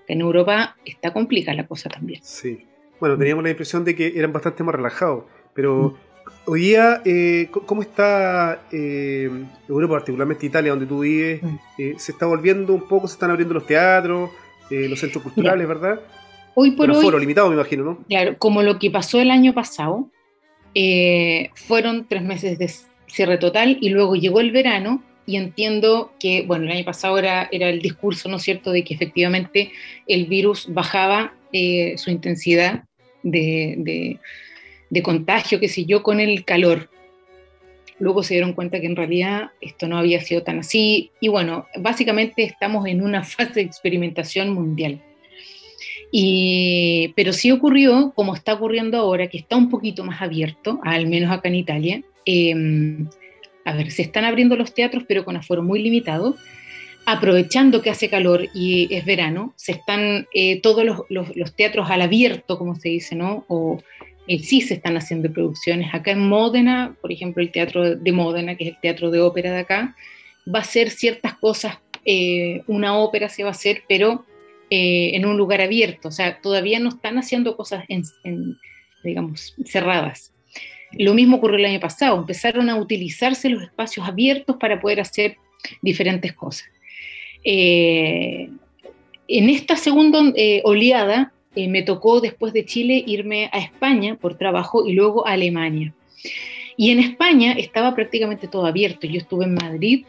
en 0.08 0.20
Europa 0.20 0.76
está 0.84 1.12
complicada 1.12 1.56
la 1.56 1.66
cosa 1.66 1.88
también. 1.88 2.20
Sí. 2.22 2.64
Bueno, 3.00 3.18
teníamos 3.18 3.44
la 3.44 3.50
impresión 3.50 3.84
de 3.84 3.94
que 3.94 4.12
eran 4.16 4.32
bastante 4.32 4.62
más 4.62 4.74
relajados, 4.74 5.24
pero 5.54 5.90
mm. 5.90 6.03
Hoy 6.46 6.60
día, 6.60 7.02
eh, 7.04 7.48
¿cómo 7.50 7.82
está 7.82 8.62
eh, 8.72 9.30
Europa, 9.68 9.94
particularmente 9.94 10.46
Italia, 10.46 10.70
donde 10.70 10.86
tú 10.86 11.00
vives? 11.00 11.42
Mm. 11.42 11.56
Eh, 11.78 11.94
se 11.98 12.12
está 12.12 12.26
volviendo 12.26 12.74
un 12.74 12.86
poco, 12.86 13.08
se 13.08 13.14
están 13.14 13.30
abriendo 13.30 13.54
los 13.54 13.66
teatros, 13.66 14.30
los 14.70 14.98
centros 14.98 15.22
culturales, 15.22 15.68
¿verdad? 15.68 16.00
Hoy 16.54 16.72
por 16.72 16.90
hoy. 16.90 17.02
Foro 17.02 17.18
limitado, 17.18 17.48
me 17.48 17.54
imagino, 17.54 17.84
¿no? 17.84 17.98
Claro, 18.08 18.36
como 18.38 18.62
lo 18.62 18.78
que 18.78 18.90
pasó 18.90 19.20
el 19.20 19.30
año 19.30 19.52
pasado, 19.52 20.08
fueron 21.54 22.06
tres 22.08 22.22
meses 22.22 22.58
de 22.58 22.70
cierre 23.06 23.38
total 23.38 23.78
y 23.80 23.90
luego 23.90 24.16
llegó 24.16 24.40
el 24.40 24.50
verano 24.50 25.02
y 25.26 25.36
entiendo 25.36 26.12
que, 26.18 26.42
bueno, 26.46 26.64
el 26.64 26.72
año 26.72 26.84
pasado 26.84 27.18
era, 27.18 27.48
era 27.50 27.68
el 27.68 27.80
discurso, 27.80 28.28
¿no 28.28 28.36
es 28.36 28.42
cierto?, 28.42 28.72
de 28.72 28.84
que 28.84 28.94
efectivamente 28.94 29.72
el 30.06 30.26
virus 30.26 30.66
bajaba 30.72 31.34
eh, 31.52 31.94
su 31.96 32.10
intensidad 32.10 32.84
de, 33.22 33.76
de, 33.78 34.18
contagio, 35.02 35.60
qué 35.60 35.68
sé 35.68 35.84
yo, 35.84 36.02
con 36.02 36.20
el 36.20 36.44
calor. 36.44 36.90
Luego 37.98 38.22
se 38.22 38.34
dieron 38.34 38.52
cuenta 38.52 38.80
que 38.80 38.86
en 38.86 38.96
realidad 38.96 39.50
esto 39.60 39.86
no 39.86 39.98
había 39.98 40.20
sido 40.20 40.42
tan 40.42 40.60
así. 40.60 41.10
Y 41.20 41.28
bueno, 41.28 41.66
básicamente 41.76 42.42
estamos 42.42 42.86
en 42.86 43.02
una 43.02 43.22
fase 43.24 43.54
de 43.54 43.62
experimentación 43.62 44.50
mundial. 44.50 45.02
Y, 46.10 47.12
pero 47.16 47.32
sí 47.32 47.50
ocurrió, 47.50 48.12
como 48.14 48.34
está 48.34 48.54
ocurriendo 48.54 48.98
ahora, 48.98 49.26
que 49.26 49.38
está 49.38 49.56
un 49.56 49.68
poquito 49.68 50.04
más 50.04 50.22
abierto, 50.22 50.80
al 50.84 51.08
menos 51.08 51.32
acá 51.32 51.48
en 51.48 51.54
Italia, 51.56 52.02
eh, 52.24 52.54
a 53.64 53.74
ver, 53.74 53.90
se 53.90 54.02
están 54.02 54.24
abriendo 54.24 54.56
los 54.56 54.74
teatros, 54.74 55.04
pero 55.08 55.24
con 55.24 55.36
aforo 55.36 55.62
muy 55.62 55.82
limitado. 55.82 56.36
Aprovechando 57.06 57.82
que 57.82 57.90
hace 57.90 58.08
calor 58.08 58.48
y 58.54 58.92
es 58.94 59.04
verano, 59.04 59.52
se 59.56 59.72
están 59.72 60.26
eh, 60.32 60.60
todos 60.62 60.84
los, 61.08 61.54
teatros 61.54 61.90
al 61.90 62.00
abierto, 62.00 62.56
como 62.58 62.76
se 62.76 62.88
dice, 62.88 63.14
¿no? 63.14 63.44
Eh, 64.26 64.38
sí 64.38 64.60
se 64.60 64.74
están 64.74 64.96
haciendo 64.96 65.32
producciones. 65.32 65.92
Acá 65.92 66.12
en 66.12 66.28
Módena, 66.28 66.96
por 67.00 67.12
ejemplo, 67.12 67.42
el 67.42 67.50
Teatro 67.50 67.96
de 67.96 68.12
Módena, 68.12 68.56
que 68.56 68.64
es 68.64 68.70
el 68.70 68.80
teatro 68.80 69.10
de 69.10 69.20
ópera 69.20 69.52
de 69.52 69.60
acá, 69.60 69.96
va 70.52 70.60
a 70.60 70.62
hacer 70.62 70.90
ciertas 70.90 71.34
cosas, 71.34 71.78
eh, 72.04 72.62
una 72.66 72.98
ópera 72.98 73.28
se 73.28 73.42
va 73.42 73.50
a 73.50 73.52
hacer, 73.52 73.82
pero 73.88 74.24
en 74.76 75.24
un 75.24 75.36
lugar 75.36 75.60
abierto. 75.60 76.08
O 76.08 76.10
sea, 76.10 76.40
todavía 76.40 76.80
no 76.80 76.88
están 76.88 77.16
haciendo 77.16 77.56
cosas 77.56 77.84
en 77.86 78.02
digamos, 79.04 79.54
cerradas. 79.64 80.32
Lo 80.92 81.14
mismo 81.14 81.36
ocurrió 81.36 81.58
el 81.58 81.64
año 81.66 81.80
pasado, 81.80 82.16
empezaron 82.16 82.70
a 82.70 82.76
utilizarse 82.76 83.48
los 83.48 83.62
espacios 83.62 84.08
abiertos 84.08 84.56
para 84.56 84.80
poder 84.80 85.00
hacer 85.00 85.36
diferentes 85.82 86.32
cosas. 86.32 86.68
Eh, 87.44 88.48
en 89.28 89.48
esta 89.50 89.76
segunda 89.76 90.20
eh, 90.34 90.62
oleada 90.64 91.32
eh, 91.56 91.68
me 91.68 91.82
tocó 91.82 92.20
después 92.20 92.52
de 92.52 92.64
Chile 92.64 93.02
irme 93.06 93.48
a 93.52 93.58
España 93.58 94.16
por 94.16 94.36
trabajo 94.36 94.86
y 94.86 94.92
luego 94.92 95.26
a 95.26 95.32
Alemania. 95.32 95.92
Y 96.76 96.90
en 96.90 97.00
España 97.00 97.52
estaba 97.52 97.94
prácticamente 97.94 98.48
todo 98.48 98.66
abierto. 98.66 99.06
Yo 99.06 99.18
estuve 99.18 99.44
en 99.44 99.54
Madrid 99.54 100.04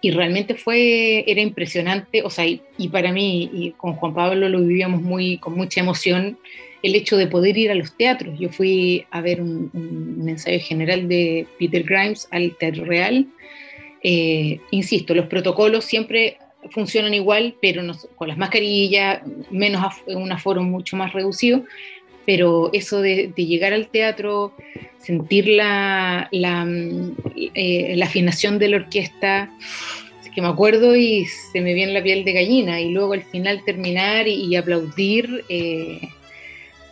y 0.00 0.10
realmente 0.10 0.54
fue, 0.54 1.30
era 1.30 1.40
impresionante, 1.40 2.22
o 2.22 2.30
sea, 2.30 2.46
y, 2.46 2.60
para 2.90 3.12
mí 3.12 3.50
y 3.52 3.70
con 3.72 3.94
Juan 3.94 4.14
Pablo 4.14 4.48
lo 4.48 4.60
vivíamos 4.60 5.02
muy, 5.02 5.38
con 5.38 5.54
mucha 5.54 5.80
emoción 5.80 6.38
el 6.82 6.94
hecho 6.94 7.16
de 7.16 7.26
poder 7.26 7.56
ir 7.56 7.70
a 7.70 7.74
los 7.74 7.96
teatros. 7.96 8.38
Yo 8.38 8.48
fui 8.50 9.04
a 9.10 9.20
ver 9.20 9.40
un, 9.42 10.24
ensayo 10.28 10.60
general 10.60 11.08
de 11.08 11.46
Peter 11.58 11.82
Grimes 11.82 12.28
al 12.30 12.56
Teatro 12.56 12.84
Real. 12.84 13.26
Eh, 14.02 14.60
insisto, 14.70 15.14
los 15.14 15.26
protocolos 15.26 15.84
siempre 15.84 16.38
funcionan 16.70 17.14
igual, 17.14 17.56
pero 17.60 17.82
con 18.16 18.28
las 18.28 18.38
mascarillas, 18.38 19.22
menos 19.50 19.94
un 20.06 20.32
aforo 20.32 20.62
mucho 20.62 20.96
más 20.96 21.12
reducido, 21.12 21.64
pero 22.24 22.70
eso 22.72 23.00
de, 23.00 23.32
llegar 23.36 23.72
al 23.72 23.88
teatro, 23.88 24.52
sentir 24.98 25.48
la, 25.48 26.28
la, 26.32 26.66
eh, 27.36 27.94
la, 27.96 28.06
afinación 28.06 28.58
de 28.58 28.68
la 28.68 28.76
orquesta, 28.78 29.50
que 30.34 30.42
me 30.42 30.48
acuerdo 30.48 30.94
y 30.96 31.24
se 31.24 31.60
me 31.60 31.72
viene 31.72 31.92
la 31.92 32.02
piel 32.02 32.24
de 32.24 32.32
gallina, 32.32 32.80
y 32.80 32.90
luego 32.90 33.14
al 33.14 33.22
final 33.22 33.62
terminar 33.64 34.28
y, 34.28 34.54
aplaudir, 34.56 35.44
eh, 35.48 36.00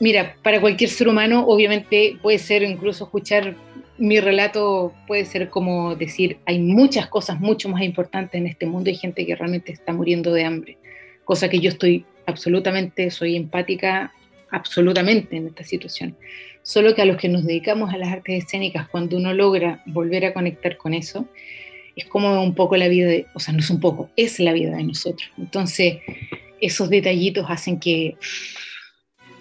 Mira, 0.00 0.36
para 0.42 0.60
cualquier 0.60 0.90
ser 0.90 1.08
humano, 1.08 1.44
obviamente 1.46 2.16
puede 2.20 2.38
ser 2.38 2.62
incluso 2.62 3.04
escuchar 3.04 3.54
mi 3.98 4.20
relato, 4.20 4.92
puede 5.06 5.24
ser 5.24 5.50
como 5.50 5.94
decir, 5.94 6.38
hay 6.46 6.58
muchas 6.58 7.08
cosas 7.08 7.40
mucho 7.40 7.68
más 7.68 7.82
importantes 7.82 8.40
en 8.40 8.46
este 8.46 8.66
mundo, 8.66 8.90
hay 8.90 8.96
gente 8.96 9.24
que 9.24 9.36
realmente 9.36 9.72
está 9.72 9.92
muriendo 9.92 10.32
de 10.32 10.44
hambre, 10.44 10.78
cosa 11.24 11.48
que 11.48 11.60
yo 11.60 11.70
estoy 11.70 12.04
absolutamente, 12.26 13.10
soy 13.10 13.36
empática 13.36 14.12
absolutamente 14.50 15.36
en 15.36 15.48
esta 15.48 15.64
situación. 15.64 16.16
Solo 16.62 16.94
que 16.94 17.02
a 17.02 17.04
los 17.04 17.18
que 17.18 17.28
nos 17.28 17.44
dedicamos 17.44 17.92
a 17.92 17.98
las 17.98 18.08
artes 18.08 18.44
escénicas, 18.44 18.88
cuando 18.88 19.16
uno 19.16 19.34
logra 19.34 19.82
volver 19.86 20.24
a 20.24 20.32
conectar 20.32 20.76
con 20.76 20.94
eso, 20.94 21.28
es 21.94 22.06
como 22.06 22.42
un 22.42 22.54
poco 22.54 22.76
la 22.76 22.88
vida, 22.88 23.06
de, 23.06 23.26
o 23.34 23.40
sea, 23.40 23.52
no 23.52 23.60
es 23.60 23.70
un 23.70 23.80
poco, 23.80 24.10
es 24.16 24.40
la 24.40 24.52
vida 24.52 24.76
de 24.76 24.84
nosotros. 24.84 25.30
Entonces, 25.38 25.98
esos 26.60 26.88
detallitos 26.88 27.46
hacen 27.48 27.78
que 27.78 28.16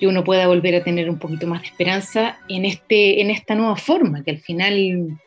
que 0.04 0.08
uno 0.08 0.26
pueda 0.26 0.48
volver 0.48 0.76
a 0.76 0.84
tener 0.84 1.10
un 1.10 1.18
poquito 1.18 1.48
más 1.48 1.62
de 1.62 1.68
esperanza 1.70 2.38
en, 2.50 2.66
este, 2.66 3.22
en 3.22 3.30
esta 3.30 3.56
nueva 3.56 3.78
forma, 3.78 4.22
que 4.22 4.32
al 4.32 4.40
final 4.40 5.18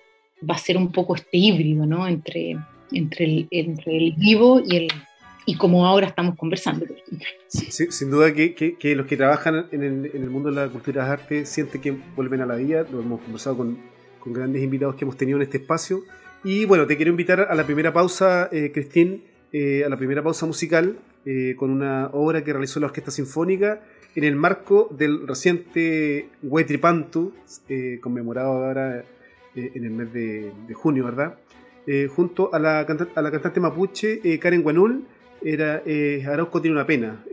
va 0.43 0.55
a 0.55 0.59
ser 0.59 0.77
un 0.77 0.93
poco 0.93 1.15
este 1.15 1.39
híbrido, 1.39 1.87
¿no? 1.87 2.07
Entre, 2.07 2.59
entre, 2.93 3.25
el, 3.25 3.49
entre 3.51 3.97
el 3.97 4.13
vivo 4.13 4.61
y 4.63 4.77
el, 4.77 4.89
y 5.47 5.57
como 5.57 5.87
ahora 5.87 6.09
estamos 6.09 6.37
conversando. 6.37 6.85
sin 7.49 8.11
duda 8.11 8.35
que, 8.35 8.79
los 8.95 9.07
que 9.07 9.17
trabajan 9.17 9.65
en 9.73 9.83
el, 9.83 10.29
mundo 10.29 10.51
de 10.51 10.57
la 10.57 10.69
cultura 10.69 11.05
de 11.05 11.09
las 11.09 11.21
artes 11.21 11.49
sienten 11.49 11.81
que 11.81 11.97
vuelven 12.15 12.43
a 12.43 12.47
la 12.47 12.57
vida, 12.57 12.85
lo 12.93 13.01
hemos 13.01 13.23
conversado 13.23 13.57
con, 13.57 13.79
grandes 14.27 14.63
invitados 14.63 14.97
que 14.97 15.07
hemos 15.07 15.17
tenido 15.17 15.39
en 15.39 15.45
este 15.45 15.57
espacio. 15.57 16.03
Y 16.45 16.67
bueno, 16.67 16.87
te 16.87 16.99
quiero 16.99 17.13
invitar 17.13 17.41
a 17.41 17.55
la 17.55 17.65
primera 17.65 17.95
pausa, 17.95 18.51
eh, 18.53 18.73
Cristín, 18.75 19.25
eh, 19.55 19.85
a 19.87 19.89
la 19.89 19.97
primera 19.97 20.23
pausa 20.23 20.45
musical, 20.45 20.99
eh, 21.29 21.57
con 21.57 21.71
una 21.71 22.09
obra 22.13 22.45
que 22.45 22.53
realizó 22.53 22.79
la 22.79 22.87
Orquesta 22.87 23.11
Sinfónica 23.11 23.83
en 24.15 24.23
el 24.23 24.37
marco 24.37 24.89
del 24.97 25.27
reciente 25.27 26.29
Huetripantu, 26.41 27.33
eh, 27.69 27.99
conmemorado 28.01 28.53
ahora 28.53 29.05
en 29.57 29.85
el 29.85 29.91
mes 29.91 30.13
de, 30.13 30.53
junio, 30.75 31.05
¿verdad? 31.05 31.39
junto 32.15 32.55
a 32.55 32.59
la, 32.59 32.81
a 32.81 33.23
la 33.23 33.31
cantante 33.31 33.59
mapuche 33.59 34.21
Karen 34.39 34.63
Guanul, 34.63 35.05
era 35.43 35.83
Arauco 36.31 36.61
tiene 36.61 36.77
una 36.77 36.87
pena. 36.87 37.25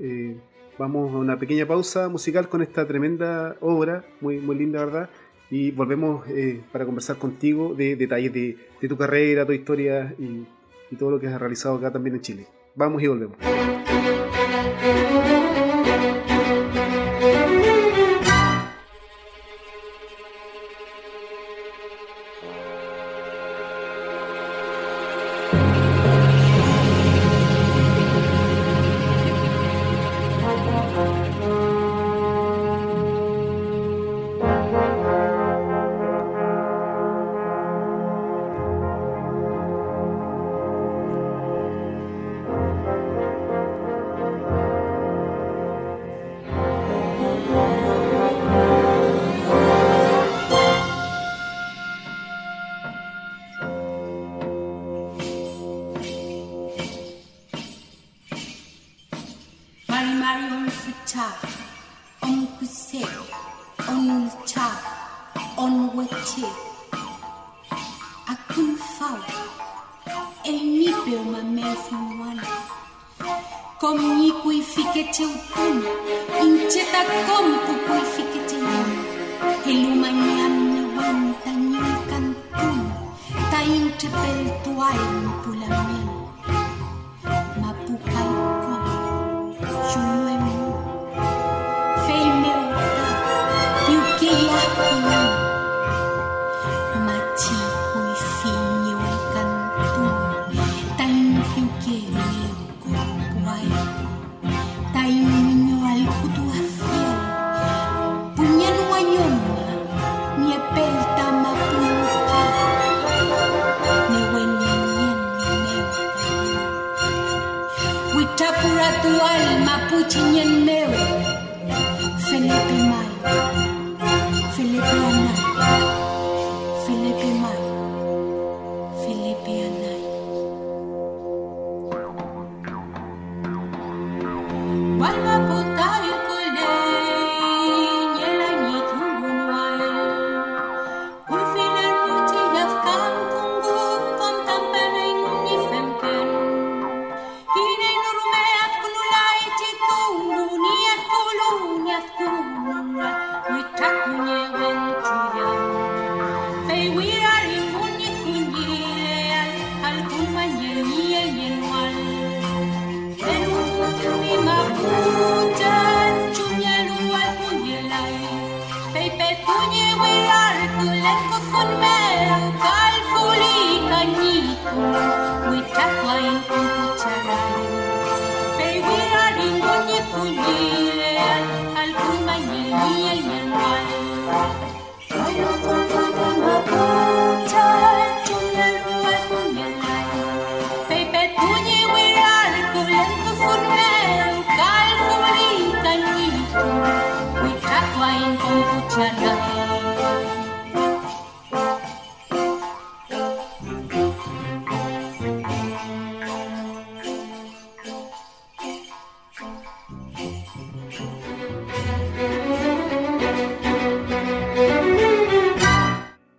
vamos 0.80 1.14
a 1.14 1.18
una 1.18 1.38
pequeña 1.38 1.68
pausa 1.68 2.08
musical 2.08 2.48
con 2.48 2.62
esta 2.62 2.88
tremenda 2.88 3.58
obra, 3.60 4.06
muy, 4.22 4.40
muy 4.40 4.56
linda, 4.58 4.86
¿verdad? 4.86 5.10
y 5.52 5.72
volvemos 5.72 6.26
para 6.72 6.86
conversar 6.86 7.18
contigo 7.18 7.76
de 7.76 7.96
detalles 7.96 8.34
de, 8.34 8.58
de, 8.82 8.88
tu 8.88 8.98
carrera, 8.98 9.46
tu 9.46 9.52
historia 9.52 10.16
y, 10.18 10.46
y 10.90 10.96
todo 10.96 11.12
lo 11.12 11.20
que 11.20 11.28
has 11.28 11.40
realizado 11.40 11.76
acá 11.76 11.92
también 11.92 12.16
en 12.16 12.22
Chile. 12.22 12.48
Vamos 12.76 13.04
y 13.04 13.08
volvemos. 13.08 13.38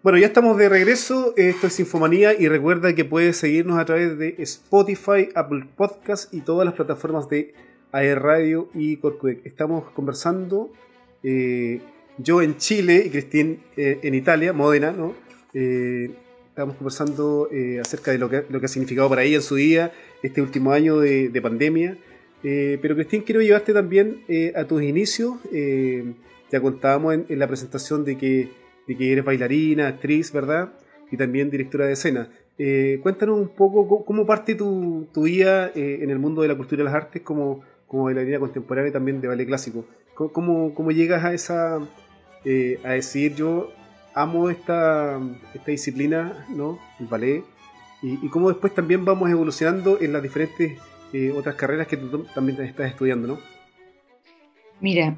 Bueno, 0.04 0.18
ya 0.18 0.26
estamos 0.26 0.58
de 0.58 0.68
regreso. 0.68 1.32
Esto 1.38 1.66
es 1.66 1.72
Sinfomanía 1.72 2.38
y 2.38 2.46
recuerda 2.46 2.94
que 2.94 3.06
puedes 3.06 3.38
seguirnos 3.38 3.78
a 3.78 3.86
través 3.86 4.18
de 4.18 4.34
Spotify, 4.36 5.30
Apple 5.34 5.64
Podcast 5.76 6.34
y 6.34 6.42
todas 6.42 6.66
las 6.66 6.74
plataformas 6.74 7.30
de 7.30 7.54
AER 7.90 8.20
Radio 8.20 8.68
y 8.74 8.98
Corcudec. 8.98 9.46
Estamos 9.46 9.90
conversando, 9.92 10.70
eh, 11.22 11.80
yo 12.18 12.42
en 12.42 12.58
Chile 12.58 13.02
y 13.06 13.08
Cristín 13.08 13.62
eh, 13.78 14.00
en 14.02 14.14
Italia, 14.14 14.52
Módena, 14.52 14.92
¿no? 14.92 15.14
Eh, 15.54 16.10
estamos 16.50 16.76
conversando 16.76 17.48
acerca 17.80 18.10
de 18.10 18.18
lo 18.18 18.28
que, 18.28 18.44
lo 18.50 18.60
que 18.60 18.66
ha 18.66 18.68
significado 18.68 19.08
para 19.08 19.22
ella 19.22 19.36
en 19.36 19.42
su 19.42 19.54
día 19.54 19.90
este 20.22 20.42
último 20.42 20.72
año 20.72 20.98
de, 20.98 21.40
pandemia. 21.42 21.96
pero 22.42 22.94
Cristín, 22.94 23.22
quiero 23.22 23.40
llevarte 23.40 23.72
también 23.72 24.20
a 24.54 24.64
tus 24.64 24.82
inicios. 24.82 25.36
ya 26.52 26.60
contábamos 26.60 27.20
en 27.26 27.38
la 27.38 27.48
presentación 27.48 28.04
de 28.04 28.18
que 28.18 28.63
de 28.87 28.97
que 28.97 29.12
eres 29.12 29.25
bailarina, 29.25 29.88
actriz, 29.88 30.33
¿verdad? 30.33 30.73
Y 31.11 31.16
también 31.16 31.51
directora 31.51 31.87
de 31.87 31.92
escena. 31.92 32.29
Eh, 32.57 33.01
cuéntanos 33.03 33.38
un 33.38 33.49
poco 33.49 34.05
cómo, 34.05 34.27
parte 34.27 34.55
tu, 34.55 35.09
tu 35.12 35.25
vida 35.25 35.73
eh, 35.75 35.99
en 36.03 36.11
el 36.11 36.18
mundo 36.18 36.42
de 36.42 36.49
la 36.49 36.57
cultura 36.57 36.83
y 36.83 36.85
las 36.85 36.94
artes 36.94 37.23
como, 37.23 37.62
como 37.88 38.05
bailarina 38.05 38.38
contemporánea 38.38 38.90
y 38.90 38.92
también 38.92 39.20
de 39.20 39.29
ballet 39.29 39.47
clásico. 39.47 39.87
¿Cómo, 40.14 40.75
cómo 40.75 40.92
llegas 40.92 41.25
a 41.25 41.35
esa 41.35 41.81
eh, 42.44 42.79
a 42.85 42.90
decir 42.90 43.35
yo 43.35 43.73
amo 44.14 44.49
esta, 44.49 45.20
esta 45.53 45.70
disciplina, 45.73 46.47
¿no? 46.55 46.79
El 47.01 47.07
ballet, 47.07 47.42
y, 48.01 48.29
cómo 48.29 48.49
después 48.49 48.73
también 48.75 49.05
vamos 49.05 49.31
evolucionando 49.31 49.99
en 50.01 50.12
las 50.12 50.23
diferentes 50.23 50.79
otras 51.37 51.55
carreras 51.55 51.87
que 51.87 51.97
tú 51.97 52.25
también 52.35 52.61
estás 52.61 52.90
estudiando, 52.90 53.29
¿no? 53.29 53.38
Mira, 54.81 55.16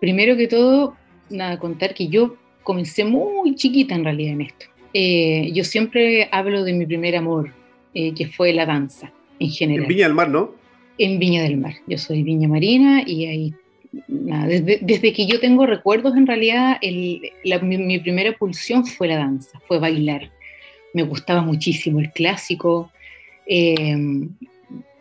primero 0.00 0.36
que 0.36 0.48
todo, 0.48 0.96
nada, 1.30 1.58
contar 1.58 1.94
que 1.94 2.08
yo 2.08 2.36
comencé 2.68 3.02
muy 3.02 3.54
chiquita 3.54 3.94
en 3.94 4.04
realidad 4.04 4.34
en 4.34 4.40
esto. 4.42 4.66
Eh, 4.92 5.50
yo 5.54 5.64
siempre 5.64 6.28
hablo 6.30 6.64
de 6.64 6.74
mi 6.74 6.84
primer 6.84 7.16
amor, 7.16 7.54
que 7.94 8.28
fue 8.28 8.52
la 8.52 8.66
danza 8.66 9.10
en 9.40 9.48
general. 9.48 9.84
En 9.84 9.88
Viña 9.88 10.04
del 10.04 10.14
Mar, 10.14 10.28
¿no? 10.28 10.54
En 10.98 11.18
Viña 11.18 11.42
del 11.42 11.56
Mar. 11.56 11.72
Yo 11.86 11.96
soy 11.96 12.22
Viña 12.22 12.46
Marina 12.46 13.02
y 13.06 13.24
ahí, 13.24 13.54
nada, 14.06 14.46
desde, 14.46 15.12
que 15.14 15.26
yo 15.26 15.40
tengo 15.40 15.64
recuerdos, 15.64 16.14
en 16.14 16.26
realidad, 16.26 16.78
mi, 17.62 17.98
primera 18.00 18.36
pulsión 18.36 18.84
fue 18.84 19.08
la 19.08 19.16
danza, 19.16 19.58
fue 19.66 19.78
bailar. 19.78 20.30
Me 20.92 21.04
gustaba 21.04 21.40
muchísimo 21.40 22.00
el 22.00 22.10
clásico. 22.12 22.92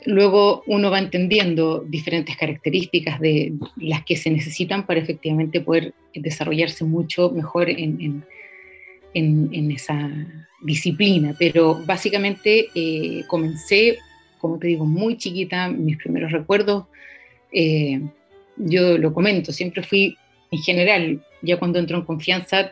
Luego 0.07 0.63
uno 0.67 0.89
va 0.89 0.99
entendiendo 0.99 1.83
diferentes 1.85 2.37
características 2.37 3.19
de 3.19 3.51
las 3.75 4.05
que 4.05 4.15
se 4.15 4.29
necesitan 4.29 4.85
para 4.85 5.01
efectivamente 5.01 5.59
poder 5.59 5.93
desarrollarse 6.15 6.85
mucho 6.85 7.29
mejor 7.29 7.69
en, 7.69 8.23
esa 9.13 10.09
disciplina. 10.61 11.35
Pero 11.37 11.83
básicamente 11.85 12.67
eh, 12.73 13.25
comencé, 13.27 13.97
como 14.39 14.57
te 14.57 14.67
digo, 14.67 14.85
muy 14.85 15.17
chiquita, 15.17 15.67
mis 15.67 15.97
primeros 15.97 16.31
recuerdos, 16.31 16.85
eh, 17.51 17.99
yo 18.55 18.97
lo 18.97 19.13
comento, 19.13 19.51
siempre 19.51 19.83
fui 19.83 20.15
en 20.51 20.59
general, 20.59 21.21
ya 21.41 21.59
cuando 21.59 21.79
entro 21.79 21.97
en 21.97 22.05
confianza, 22.05 22.71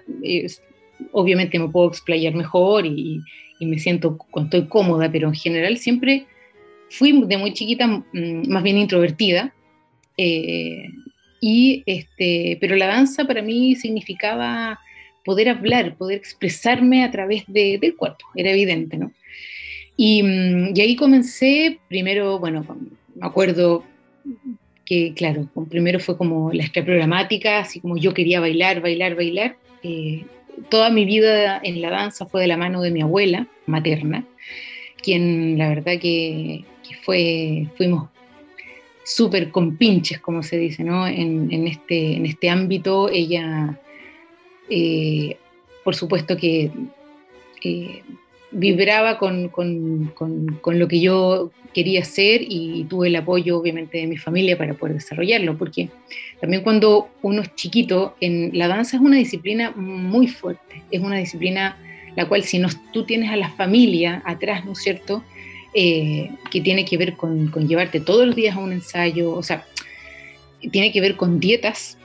obviamente 1.11 1.59
me 1.59 1.67
puedo 1.67 1.89
explayar 1.89 2.33
mejor 2.33 2.85
y, 2.85 3.19
y 3.59 3.65
me 3.65 3.77
siento, 3.77 4.17
estoy 4.41 4.67
cómoda, 4.67 5.11
pero 5.11 5.27
en 5.27 5.35
general 5.35 5.77
siempre 5.77 6.27
fui 6.97 7.23
de 7.25 7.37
muy 7.37 7.53
chiquita 7.53 7.87
mm, 7.87 8.49
más 8.49 8.63
bien 8.63 8.77
introvertida, 8.77 9.53
eh, 10.17 10.89
y 11.41 11.83
este, 11.85 12.57
pero 12.61 12.75
la 12.75 12.87
danza 12.87 13.25
para 13.25 13.41
mí 13.41 13.75
significaba 13.75 14.79
poder 15.23 15.49
hablar, 15.49 15.95
poder 15.95 16.17
expresarme 16.17 17.03
a 17.03 17.11
través 17.11 17.43
de, 17.47 17.77
del 17.79 17.95
cuerpo, 17.95 18.25
era 18.35 18.51
evidente, 18.51 18.97
¿no? 18.97 19.11
Y, 19.97 20.23
mm, 20.23 20.73
y, 20.75 20.81
ahí 20.81 20.95
comencé, 20.95 21.79
primero, 21.89 22.39
bueno, 22.39 22.65
me 23.15 23.25
acuerdo 23.25 23.83
que, 24.85 25.13
claro, 25.13 25.47
primero 25.69 25.99
fue 25.99 26.17
como 26.17 26.51
la 26.53 26.63
extra 26.63 26.85
programática, 26.85 27.59
así 27.59 27.79
como 27.79 27.97
yo 27.97 28.13
quería 28.13 28.39
bailar, 28.39 28.81
bailar, 28.81 29.15
bailar. 29.15 29.57
Eh, 29.83 30.23
toda 30.69 30.89
mi 30.89 31.05
vida 31.05 31.59
en 31.63 31.81
la 31.81 31.89
danza 31.89 32.25
fue 32.25 32.41
de 32.41 32.47
la 32.47 32.57
mano 32.57 32.81
de 32.81 32.91
mi 32.91 33.01
abuela 33.01 33.47
materna, 33.65 34.25
quien 35.01 35.57
la 35.57 35.69
verdad 35.69 35.93
que 35.99 36.65
fue, 36.93 37.67
fuimos 37.77 38.09
súper 39.03 39.51
compinches, 39.51 40.19
como 40.19 40.41
se 40.43 40.57
dice, 40.57 40.83
¿no? 40.83 41.07
En, 41.07 41.67
este, 41.67 42.15
en 42.15 42.25
este 42.25 42.49
ámbito, 42.49 43.09
ella, 43.09 43.79
eh, 44.69 45.37
por 45.83 45.95
supuesto 45.95 46.35
que 46.35 46.71
eh, 47.63 48.03
vibraba 48.51 49.17
con, 49.19 49.51
lo 50.65 50.87
que 50.87 50.99
yo 50.99 51.51
quería 51.73 52.01
hacer 52.01 52.41
y 52.41 52.85
tuve 52.85 53.07
el 53.07 53.15
apoyo, 53.15 53.59
obviamente, 53.59 53.99
de 53.99 54.07
mi 54.07 54.17
familia 54.17 54.57
para 54.57 54.73
poder 54.73 54.95
desarrollarlo, 54.95 55.57
porque 55.57 55.89
también 56.41 56.63
cuando 56.63 57.09
uno 57.21 57.41
es 57.41 57.53
chiquito, 57.55 58.15
en, 58.21 58.51
la 58.53 58.67
danza 58.67 58.97
es 58.97 59.03
una 59.03 59.17
disciplina 59.17 59.71
muy 59.71 60.27
fuerte, 60.27 60.83
es 60.89 61.01
una 61.01 61.17
disciplina 61.17 61.77
la 62.15 62.27
cual 62.27 62.43
si 62.43 62.59
no, 62.59 62.69
tú 62.93 63.03
tienes 63.03 63.29
a 63.29 63.35
la 63.35 63.49
familia 63.49 64.23
atrás, 64.25 64.65
¿no 64.65 64.71
es 64.71 64.79
cierto?, 64.79 65.23
eh, 65.77 66.31
que 66.49 66.61
tiene 66.61 66.85
que 66.85 66.95
ver 66.95 67.17
con, 67.17 67.51
llevarte 67.67 67.99
todos 67.99 68.25
los 68.25 68.33
días 68.33 68.55
a 68.55 68.59
un 68.59 68.71
ensayo, 68.71 69.31
o 69.31 69.43
sea, 69.43 69.65
tiene 70.71 70.93
que 70.93 71.01
ver 71.01 71.17
con 71.17 71.37
dietas. 71.41 71.97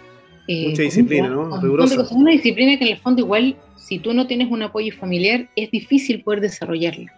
Eh, 0.48 0.70
Mucha 0.70 0.83
disciplina, 0.83 1.28
¿no? 1.28 1.85
Es 1.85 2.11
una 2.11 2.33
disciplina 2.33 2.76
que 2.76 2.85
en 2.85 2.90
el 2.90 2.98
fondo 2.98 3.20
igual, 3.20 3.54
si 3.76 4.00
tú 4.00 4.12
no 4.12 4.26
tienes 4.26 4.50
un 4.50 4.62
apoyo 4.62 4.92
familiar, 4.92 5.48
es 5.54 5.70
difícil 5.70 6.24
poder 6.24 6.40
desarrollarla. 6.40 7.12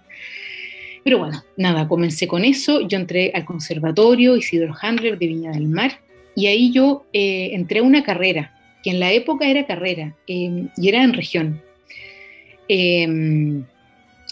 Pero 1.03 1.21
bueno, 1.21 1.43
nada, 1.57 1.89
comencé 1.89 2.29
con 2.29 2.45
eso, 2.45 2.87
yo 2.87 2.99
entré 2.99 3.33
al 3.35 3.47
conservatorio 3.47 4.37
Isidro 4.37 4.75
Handler 4.79 5.19
de 5.19 5.27
Viña 5.29 5.53
del 5.53 5.69
Mar 5.69 6.01
y 6.37 6.49
ahí 6.49 6.71
yo 6.71 7.07
eh, 7.15 7.53
entré 7.55 7.79
a 7.79 7.83
una 7.83 8.03
carrera, 8.03 8.55
que 8.83 8.91
en 8.91 9.01
la 9.01 9.11
época 9.11 9.49
era 9.49 9.67
carrera 9.67 10.15
y 10.27 10.69
era 10.87 11.03
en 11.03 11.15
región 11.15 11.63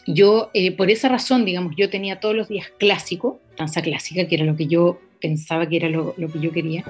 yo, 0.07 0.51
eh, 0.55 0.73
por 0.73 0.91
esa 0.91 1.09
razón, 1.09 1.45
digamos, 1.45 1.75
yo 1.77 1.91
tenía 1.91 2.21
todos 2.21 2.35
los 2.35 2.49
días 2.49 2.69
clásico, 2.79 3.41
danza 3.57 3.83
clásica, 3.83 4.27
que 4.27 4.35
era 4.37 4.45
lo 4.45 4.57
que 4.57 4.67
yo 4.67 4.99
pensaba 5.21 5.69
que 5.69 5.77
era 5.77 5.89
lo, 5.89 6.15
que 6.15 6.41
yo 6.41 6.51
quería, 6.51 6.85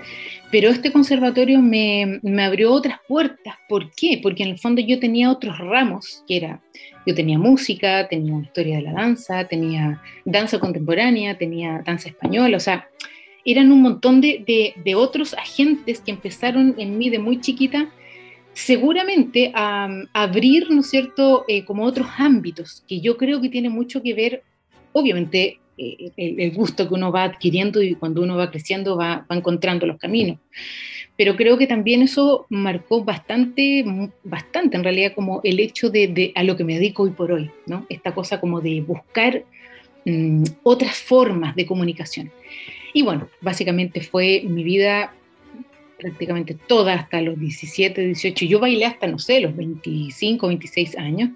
pero 0.50 0.70
este 0.70 0.92
conservatorio 0.92 1.60
me, 1.60 2.20
me, 2.22 2.44
abrió 2.44 2.72
otras 2.72 2.98
puertas. 3.08 3.54
¿Por 3.68 3.90
qué? 3.90 4.20
Porque 4.22 4.44
en 4.44 4.50
el 4.50 4.58
fondo 4.58 4.80
yo 4.80 5.00
tenía 5.00 5.30
otros 5.30 5.58
ramos, 5.58 6.24
que 6.28 6.36
era, 6.36 6.62
yo 7.06 7.14
tenía 7.14 7.38
música, 7.38 8.06
tenía 8.08 8.40
historia 8.40 8.76
de 8.76 8.82
la 8.82 8.92
danza, 8.92 9.44
tenía 9.48 10.00
danza 10.24 10.60
contemporánea, 10.60 11.36
tenía 11.36 11.82
danza 11.84 12.08
española, 12.08 12.56
o 12.56 12.60
sea, 12.60 12.88
eran 13.44 13.72
un 13.72 13.82
montón 13.82 14.20
de, 14.20 14.74
de 14.76 14.94
otros 14.94 15.34
agentes 15.34 16.00
que 16.00 16.12
empezaron 16.12 16.74
en 16.78 16.98
mí 16.98 17.10
de 17.10 17.18
muy 17.18 17.40
chiquita 17.40 17.90
seguramente 18.60 19.52
a, 19.54 19.88
abrir, 20.12 20.70
¿no 20.70 20.80
es 20.80 20.90
cierto?, 20.90 21.44
eh, 21.48 21.64
como 21.64 21.84
otros 21.84 22.06
ámbitos, 22.18 22.84
que 22.86 23.00
yo 23.00 23.16
creo 23.16 23.40
que 23.40 23.48
tiene 23.48 23.70
mucho 23.70 24.02
que 24.02 24.14
ver, 24.14 24.42
obviamente, 24.92 25.58
eh, 25.78 26.12
el, 26.16 26.52
gusto 26.52 26.86
que 26.86 26.94
uno 26.94 27.10
va 27.10 27.24
adquiriendo 27.24 27.82
y 27.82 27.94
cuando 27.94 28.22
uno 28.22 28.36
va 28.36 28.50
creciendo 28.50 28.96
va, 28.96 29.24
encontrando 29.30 29.86
los 29.86 29.98
caminos. 29.98 30.38
Pero 31.16 31.36
creo 31.36 31.56
que 31.56 31.66
también 31.66 32.02
eso 32.02 32.46
marcó 32.50 33.02
bastante, 33.02 33.84
bastante 34.24 34.76
en 34.76 34.84
realidad 34.84 35.12
como 35.14 35.40
el 35.42 35.58
hecho 35.58 35.90
de, 35.90 36.32
a 36.34 36.42
lo 36.42 36.56
que 36.56 36.64
me 36.64 36.74
dedico 36.74 37.04
hoy 37.04 37.10
por 37.10 37.32
hoy, 37.32 37.50
¿no? 37.66 37.86
Esta 37.88 38.14
cosa 38.14 38.40
como 38.40 38.60
de 38.60 38.80
buscar 38.80 39.44
mm, 40.04 40.44
otras 40.62 40.96
formas 40.98 41.54
de 41.56 41.66
comunicación. 41.66 42.30
Y 42.92 43.02
bueno, 43.02 43.28
básicamente 43.40 44.00
fue 44.00 44.42
mi 44.46 44.64
vida 44.64 45.14
prácticamente 46.00 46.56
toda 46.66 46.94
hasta 46.94 47.20
los 47.20 47.38
17, 47.38 48.00
18. 48.00 48.46
Yo 48.46 48.58
bailé 48.58 48.86
hasta, 48.86 49.06
no 49.06 49.18
sé, 49.18 49.40
los 49.40 49.54
25, 49.54 50.48
26 50.48 50.96
años. 50.96 51.30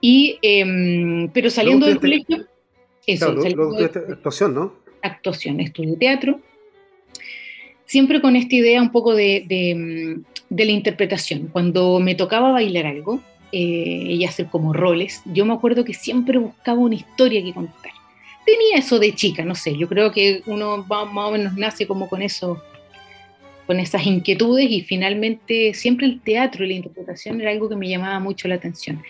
Y, 0.00 0.38
em, 0.42 1.28
pero 1.30 1.48
saliendo 1.50 1.86
del 1.86 1.98
colegio, 1.98 2.46
eso, 3.06 3.34
actuación, 4.10 4.54
¿no? 4.54 4.74
Actuación, 5.02 5.60
estudio 5.60 5.96
teatro. 5.98 6.40
Siempre 7.86 8.20
con 8.20 8.36
esta 8.36 8.54
idea 8.54 8.80
un 8.80 8.90
poco 8.90 9.14
de, 9.14 9.44
de, 9.46 10.64
la 10.64 10.70
interpretación. 10.70 11.48
Cuando 11.48 12.00
me 12.00 12.14
tocaba 12.14 12.52
bailar 12.52 12.86
algo 12.86 13.20
eh, 13.52 13.58
y 13.58 14.24
hacer 14.24 14.46
como 14.46 14.72
roles, 14.72 15.22
yo 15.26 15.44
me 15.44 15.52
acuerdo 15.52 15.84
que 15.84 15.94
siempre 15.94 16.38
buscaba 16.38 16.78
una 16.78 16.94
historia 16.94 17.42
que 17.42 17.52
contar. 17.52 17.92
Tenía 18.46 18.78
eso 18.78 18.98
de 18.98 19.14
chica, 19.14 19.44
no 19.44 19.54
sé, 19.54 19.76
yo 19.76 19.88
creo 19.88 20.12
que 20.12 20.42
uno 20.46 20.84
más 20.86 21.08
o 21.14 21.30
menos 21.30 21.54
nace 21.56 21.86
como 21.86 22.08
con 22.10 22.20
eso 22.20 22.62
con 23.66 23.80
esas 23.80 24.06
inquietudes 24.06 24.70
y 24.70 24.82
finalmente 24.82 25.72
siempre 25.74 26.06
el 26.06 26.20
teatro 26.20 26.64
y 26.64 26.68
la 26.68 26.74
interpretación 26.74 27.40
era 27.40 27.50
algo 27.50 27.68
que 27.68 27.76
me 27.76 27.88
llamaba 27.88 28.20
mucho 28.20 28.48
la 28.48 28.56
atención. 28.56 29.02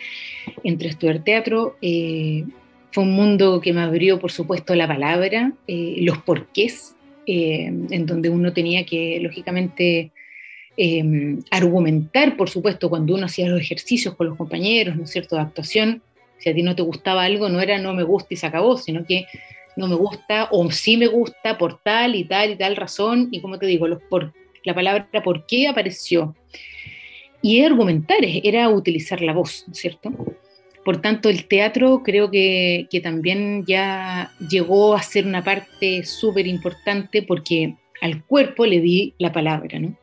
Entre 0.62 0.88
estudiar 0.88 1.24
teatro, 1.24 1.76
eh, 1.82 2.44
fue 2.92 3.04
un 3.04 3.12
mundo 3.12 3.60
que 3.60 3.72
me 3.72 3.80
abrió, 3.80 4.20
por 4.20 4.30
supuesto, 4.30 4.74
la 4.74 4.86
palabra, 4.86 5.52
eh, 5.66 5.96
los 6.00 6.18
porqués, 6.18 6.94
eh, 7.26 7.66
en 7.66 8.06
donde 8.06 8.28
uno 8.28 8.52
tenía 8.52 8.84
que, 8.84 9.18
lógicamente, 9.20 10.12
argumentar, 11.52 12.36
por 12.36 12.50
supuesto, 12.50 12.90
cuando 12.90 13.14
uno 13.14 13.26
hacía 13.26 13.48
los 13.48 13.60
ejercicios 13.60 14.16
con 14.16 14.26
los 14.26 14.36
compañeros, 14.36 14.96
¿no 14.96 15.04
es 15.04 15.10
cierto?, 15.10 15.36
de 15.36 15.42
actuación. 15.42 16.02
Si 16.38 16.50
a 16.50 16.54
ti 16.54 16.64
no 16.64 16.74
te 16.74 16.82
gustaba 16.82 17.22
algo, 17.22 17.48
no 17.48 17.60
era 17.60 17.78
no 17.78 17.94
me 17.94 18.02
gusta 18.02 18.34
y 18.34 18.36
se 18.36 18.46
acabó, 18.46 18.76
sino 18.76 19.04
que 19.06 19.24
no 19.76 19.86
me 19.86 19.94
gusta 19.94 20.48
o 20.50 20.68
sí 20.72 20.96
me 20.96 21.06
gusta 21.06 21.58
por 21.58 21.80
tal 21.80 22.16
y 22.16 22.24
tal 22.24 22.50
y 22.50 22.56
tal 22.56 22.74
razón. 22.74 23.28
Y 23.30 23.40
como 23.40 23.58
te 23.58 23.66
digo, 23.66 23.86
los 23.86 24.02
por 24.02 24.32
la 24.64 24.74
palabra 24.74 25.08
por 25.22 25.46
qué 25.46 25.68
apareció. 25.68 26.34
Y 27.42 27.62
argumentar, 27.62 28.18
era 28.22 28.68
utilizar 28.70 29.20
la 29.20 29.34
voz, 29.34 29.64
¿no 29.66 29.72
es 29.72 29.78
cierto? 29.78 30.12
Por 30.84 31.00
tanto, 31.00 31.28
el 31.28 31.46
teatro 31.46 32.02
creo 32.02 32.30
que, 32.30 32.88
también 33.02 33.64
ya 33.66 34.32
llegó 34.50 34.94
a 34.94 35.02
ser 35.02 35.26
una 35.26 35.44
parte 35.44 36.04
súper 36.04 36.46
importante 36.46 37.22
porque 37.22 37.74
al 38.00 38.24
cuerpo 38.24 38.66
le 38.66 38.80
di 38.80 39.14
la 39.18 39.32
palabra, 39.32 39.78
¿no? 39.78 39.96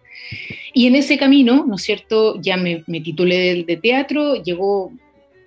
Y 0.74 0.88
en 0.88 0.96
ese 0.96 1.18
camino, 1.18 1.66
¿no 1.68 1.76
es 1.76 1.82
cierto? 1.82 2.40
Ya 2.42 2.58
me, 2.58 2.84
titulé 2.88 3.64
de, 3.64 3.78
teatro, 3.78 4.42
llegó 4.42 4.92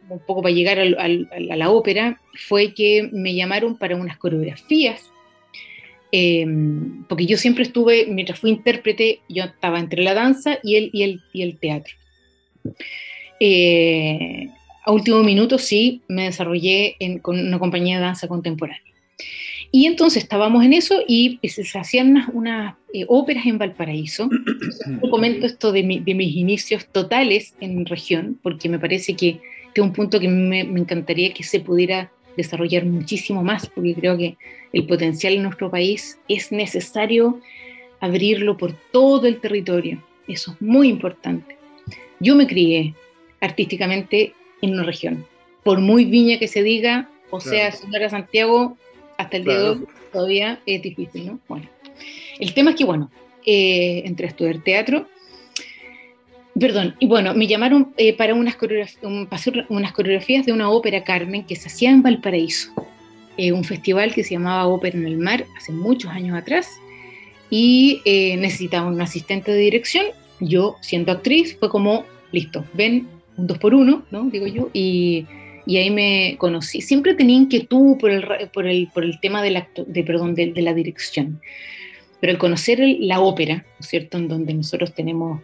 un 0.09 0.18
poco 0.27 0.42
para 0.42 0.55
llegar 0.55 0.79
a 0.79 1.57
la 1.57 1.70
ópera, 1.70 2.20
fue 2.35 2.74
que 2.74 3.09
me 3.12 3.35
llamaron 3.35 3.79
para 3.79 3.96
unas 3.96 4.18
coreografías 4.18 5.13
Em, 6.16 7.03
porque 7.09 7.27
yo 7.27 7.37
siempre 7.37 7.64
estuve, 7.64 8.07
mientras 8.07 8.38
fui 8.38 8.50
intérprete, 8.50 9.18
yo 9.29 9.42
estaba 9.42 9.81
entre 9.81 10.00
la 10.00 10.14
danza 10.14 10.61
y 10.62 10.77
el, 10.77 10.90
y 10.92 11.03
el, 11.03 11.20
y 11.33 11.42
el 11.42 11.59
teatro. 11.59 11.92
Eh, 13.40 14.48
a 14.85 14.92
último 14.92 15.24
minuto 15.24 15.59
sí 15.59 16.03
me 16.07 16.27
desarrollé 16.27 16.96
con 17.20 17.40
una 17.40 17.59
compañía 17.59 17.96
de 17.96 18.05
danza 18.05 18.29
contemporánea. 18.29 18.81
Y 19.72 19.87
entonces 19.87 20.22
estábamos 20.22 20.64
en 20.64 20.74
eso 20.74 21.03
y 21.09 21.40
se 21.42 21.77
hacían 21.77 22.27
unas, 22.33 22.77
eh, 22.92 23.05
óperas 23.09 23.46
en 23.46 23.59
Valparaíso. 23.59 24.31
Yo 25.03 25.11
comento 25.11 25.46
esto 25.46 25.72
de, 25.72 25.83
mis 25.83 26.37
inicios 26.37 26.87
totales 26.92 27.57
en 27.61 27.87
región, 27.87 28.38
porque 28.40 28.68
me 28.68 28.79
parece 28.79 29.16
que, 29.16 29.40
es 29.74 29.83
un 29.83 29.92
punto 29.92 30.20
que 30.20 30.29
me, 30.29 30.62
me, 30.62 30.79
encantaría 30.79 31.35
que 31.35 31.42
se 31.42 31.59
pudiera 31.59 32.12
desarrollar 32.37 32.85
muchísimo 32.85 33.42
más, 33.42 33.68
porque 33.68 33.94
creo 33.94 34.16
que 34.16 34.37
el 34.73 34.87
potencial 34.87 35.35
en 35.35 35.42
nuestro 35.42 35.70
país 35.70 36.18
es 36.29 36.53
necesario 36.53 37.40
abrirlo 38.01 38.57
por 38.57 38.73
todo 38.92 39.27
el 39.27 39.40
territorio. 39.40 40.03
Eso 40.27 40.53
es 40.53 40.62
muy 40.62 40.88
importante. 40.88 41.57
Yo 42.20 42.35
me 42.35 42.47
crié 42.47 42.94
artísticamente 43.40 44.35
en 44.62 44.73
una 44.73 44.83
región. 44.83 45.27
Por 45.62 45.81
muy 45.81 46.05
viña 46.05 46.38
que 46.38 46.49
se 46.49 46.62
diga, 46.62 47.09
o 47.31 47.40
sea, 47.40 47.73
señora 47.73 48.11
Santiago, 48.11 48.77
hasta 49.16 49.37
el 49.37 49.44
día 49.44 49.59
de 49.59 49.68
hoy 49.70 49.87
todavía 50.12 50.61
es 50.66 50.83
difícil, 50.83 51.27
¿no? 51.27 51.38
Bueno, 51.49 51.68
el 52.38 52.55
tema 52.55 52.70
es 52.70 52.77
que, 52.77 52.85
bueno, 52.85 53.11
eh, 53.47 54.03
entré 54.05 54.27
a 54.27 54.31
estudiar 54.31 54.59
teatro. 54.59 55.09
Perdón, 56.59 56.95
y 57.01 57.07
bueno, 57.07 57.35
me 57.35 57.47
llamaron 57.47 57.93
eh, 57.97 58.17
para 58.17 58.35
unas 58.35 58.57
coreografías, 58.57 60.47
de 60.47 60.53
una 60.53 60.71
ópera 60.71 61.03
Carmen 61.03 61.45
que 61.45 61.57
se 61.57 61.69
hacía 61.69 61.90
en 61.90 62.03
Valparaíso, 62.03 62.71
eh, 63.37 63.53
un 63.53 63.64
festival 63.64 64.14
que 64.14 64.23
se 64.23 64.35
llamaba 64.35 64.67
Ópera 64.67 64.97
en 64.97 65.07
el 65.07 65.19
Mar 65.19 65.45
hace 65.57 65.73
muchos 65.73 66.11
años 66.12 66.37
atrás, 66.37 66.69
y 67.51 68.01
eh, 68.05 68.37
necesitaba 68.37 68.88
un 68.88 69.01
asistente 69.01 69.51
de 69.53 69.59
dirección. 69.59 70.07
Yo, 70.40 70.77
siendo 70.81 71.12
actriz, 71.12 71.57
fue 71.59 71.69
como, 71.69 72.05
listo, 72.31 72.64
ven, 72.73 73.09
un 73.37 73.47
dos 73.49 73.59
por 73.59 73.75
uno, 73.75 74.05
¿no? 74.11 74.25
Digo 74.31 74.47
yo, 74.47 74.71
y 74.73 75.27
y 75.67 75.79
ahí 75.79 75.90
me 75.90 76.37
conocí. 76.38 76.81
Siempre 76.81 77.14
tenía 77.14 77.37
inquietud 77.37 77.97
por 77.99 78.11
el, 78.11 78.25
por 78.53 78.67
el, 78.67 78.88
por 78.93 79.05
el 79.05 79.19
tema 79.21 79.43
de 79.43 79.51
la, 79.51 79.69
de, 79.87 80.05
perdón, 80.05 80.35
de, 80.35 80.53
la 80.57 80.75
dirección, 80.75 81.40
pero 82.21 82.33
el 82.33 82.38
conocer 82.38 82.81
la 83.01 83.21
ópera, 83.21 83.57
¿no 83.57 83.81
es 83.81 83.87
cierto?, 83.87 84.19
en 84.19 84.29
donde 84.29 84.55
nosotros 84.55 84.95
tenemos 84.95 85.40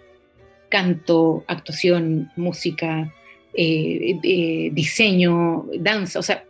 canto, 0.71 1.45
actuación, 1.47 2.31
música, 2.37 3.13
eh, 3.55 4.71
diseño, 4.73 5.67
danza, 5.79 6.19
o 6.19 6.23
sea, 6.23 6.45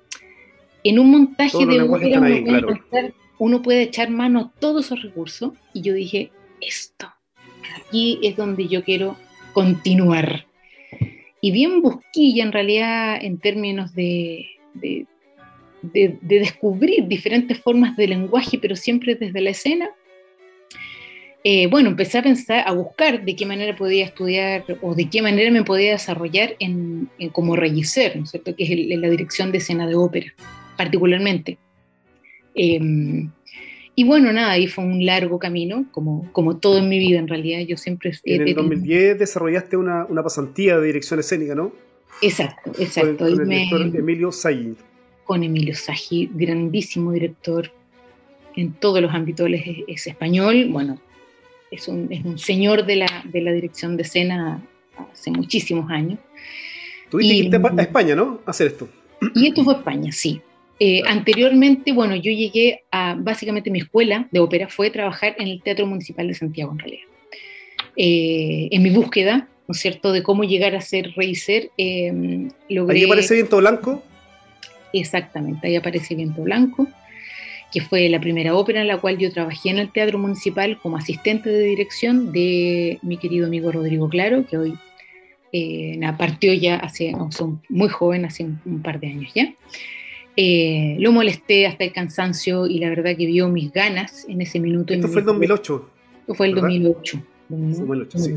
en 0.85 0.99
un 0.99 1.11
montaje 1.11 1.67
de 1.67 1.83
ópera 1.83 3.13
uno, 3.39 3.63
puede 3.63 3.83
echar 3.83 4.11
mano 4.11 4.41
a 4.41 4.61
todos 4.61 4.87
esos 4.87 5.03
recursos 5.03 5.53
y 5.73 5.81
yo 5.81 5.95
dije, 5.95 6.31
esto, 6.61 7.11
aquí 7.75 8.19
es 8.23 8.37
donde 8.37 8.69
yo 8.69 8.85
quiero 8.85 9.17
continuar 9.55 10.45
y 11.41 11.51
bien 11.51 11.81
busquilla 11.81 12.45
en 12.45 12.53
realidad 12.53 13.19
en 13.23 13.39
términos 13.39 13.95
de, 13.95 14.47
de, 14.75 15.07
descubrir 16.21 17.07
diferentes 17.09 17.59
formas 17.59 17.97
de 17.97 18.09
lenguaje, 18.09 18.59
pero 18.59 18.77
siempre 18.77 19.15
desde 19.15 19.41
la 19.41 19.51
escena. 19.51 19.91
Eh, 21.43 21.69
bueno, 21.69 21.89
empecé 21.89 22.19
a 22.19 22.23
pensar, 22.23 22.65
a 22.67 22.73
buscar 22.73 23.25
de 23.25 23.35
qué 23.35 23.47
manera 23.47 23.75
podía 23.75 24.05
estudiar 24.05 24.65
o 24.83 24.95
de 24.95 25.09
qué 25.09 25.23
manera 25.23 25.51
me 25.51 25.65
podía 25.65 25.93
desarrollar 25.93 26.55
en, 26.59 27.09
como 27.33 27.57
regisser, 27.57 28.15
¿no 28.17 28.25
es 28.25 28.31
cierto? 28.31 28.55
Que 28.55 28.65
es 28.65 28.99
la 28.99 29.09
dirección 29.09 29.51
de 29.51 29.59
escena 29.59 29.87
de 29.87 29.95
ópera, 29.95 30.35
particularmente. 30.77 31.57
Em, 32.55 33.31
y 33.95 34.05
bueno, 34.05 34.33
nada, 34.33 34.53
ahí 34.53 34.67
fue 34.67 34.85
un 34.85 35.05
largo 35.07 35.39
camino, 35.39 35.87
como, 35.93 36.31
como 36.33 36.59
todo 36.59 36.79
en 36.79 36.91
mi 36.91 36.99
vida 36.99 37.19
en 37.19 37.29
realidad. 37.29 37.61
Yo 37.61 37.79
siempre... 37.79 38.13
En 38.25 38.47
el 38.47 38.55
2010 38.55 39.19
desarrollaste 39.19 39.79
una, 39.79 40.05
una, 40.07 40.23
pasantía 40.23 40.79
de 40.79 40.87
dirección 40.87 41.21
escénica, 41.21 41.55
¿no? 41.55 41.73
Exacto, 42.21 42.73
exacto. 42.79 43.25
Con, 43.25 43.29
el 43.29 43.49
director 43.49 43.81
Emilio 43.81 44.31
Saggi. 44.31 44.75
Con 45.25 45.43
Emilio 45.43 45.75
Saggi, 45.75 46.31
grandísimo 46.35 47.13
director 47.13 47.73
en 48.57 48.75
todos 48.75 49.01
los 49.01 49.15
ámbitos, 49.15 49.49
es, 49.51 49.63
es 49.87 50.07
español, 50.07 50.69
bueno, 50.71 50.99
es 51.71 51.89
un, 51.89 52.09
es 52.11 52.25
un 52.25 52.39
señor 52.39 52.85
de 52.87 52.97
la, 52.97 53.23
de 53.25 53.41
la, 53.41 53.53
dirección 53.53 53.97
de 53.97 54.03
escena 54.03 54.63
hace 55.13 55.31
muchísimos 55.31 55.91
años. 55.91 56.19
Tuviste 57.11 57.33
que 57.33 57.39
irte 57.39 57.57
a 57.57 57.83
España, 57.83 58.15
¿no? 58.15 58.41
A 58.47 58.51
hacer 58.51 58.69
esto. 58.69 58.89
Y 59.35 59.49
esto 59.49 59.65
fue 59.65 59.75
España, 59.75 60.13
sí. 60.13 60.41
Eh, 60.79 61.03
anteriormente, 61.07 61.93
bueno, 61.93 62.17
yo 62.17 62.33
llegué 62.33 62.85
a, 62.91 63.15
básicamente 63.19 63.71
mi 63.71 63.81
escuela 63.81 64.27
de 64.31 64.41
ópera 64.41 64.69
fue 64.69 64.91
trabajar 64.91 65.37
en 65.39 65.49
el 65.49 65.63
Teatro 65.63 65.87
Municipal 65.87 66.27
de 66.27 66.35
Santiago, 66.35 66.73
en 66.73 66.79
realidad. 66.79 67.05
Eh, 67.97 68.69
en 68.71 68.83
mi 68.83 68.91
búsqueda, 68.91 69.49
¿no 69.69 69.73
es 69.73 69.79
cierto?, 69.79 70.13
de 70.13 70.23
cómo 70.23 70.45
llegar 70.45 70.75
a 70.75 70.81
ser 70.81 71.13
rey 71.17 71.35
ser, 71.35 71.71
eh, 71.77 72.49
logré... 72.71 72.99
¿Ahí 72.99 73.05
aparece 73.05 73.35
Viento 73.35 73.59
Blanco? 73.59 74.03
Exactamente, 74.93 75.67
ahí 75.67 75.77
aparece 75.77 76.15
Viento 76.15 76.43
Blanco, 76.43 76.89
que 77.73 77.81
fue 77.81 78.09
la 78.09 78.21
primera 78.21 78.55
ópera 78.55 78.81
en 78.81 78.89
la 78.89 78.99
cual 78.99 79.19
yo 79.19 79.31
trabajé 79.33 79.71
en 79.71 79.79
el 79.79 79.93
Teatro 79.93 80.19
Municipal 80.19 80.79
como 80.81 80.97
asistente 80.97 81.51
de 81.51 81.63
dirección 81.65 82.33
de 82.33 82.99
mi 83.03 83.17
querido 83.17 83.47
amigo 83.47 83.71
Rodrigo 83.71 84.09
Claro, 84.09 84.45
que 84.47 84.59
hoy 84.59 84.75
eh, 85.53 86.01
partió 86.19 86.53
ya 86.53 86.77
hace, 86.77 87.13
muy 87.69 87.89
joven, 87.89 88.25
hace 88.25 88.45
un 88.45 88.83
par 88.83 89.01
de 89.01 89.09
años 89.09 89.31
ya. 89.35 89.53
Eh, 90.37 90.97
lo 90.99 91.13
molesté 91.13 91.67
hasta 91.67 91.85
el 91.85 91.93
cansancio 91.93 92.67
y 92.67 92.79
la 92.79 92.89
verdad 92.89 93.17
que 93.17 93.27
vio 93.27 93.49
mis 93.49 93.73
ganas 93.73 94.27
en 94.29 94.41
ese 94.41 94.61
minuto. 94.61 94.95
Esto 94.95 95.09
fue 95.09 95.21
el 95.21 95.27
2008. 95.27 95.91
Esto 96.21 96.35
fue 96.35 96.47
el 96.47 96.55
2008. 96.55 97.23
2008 97.49 98.19
sí. 98.19 98.35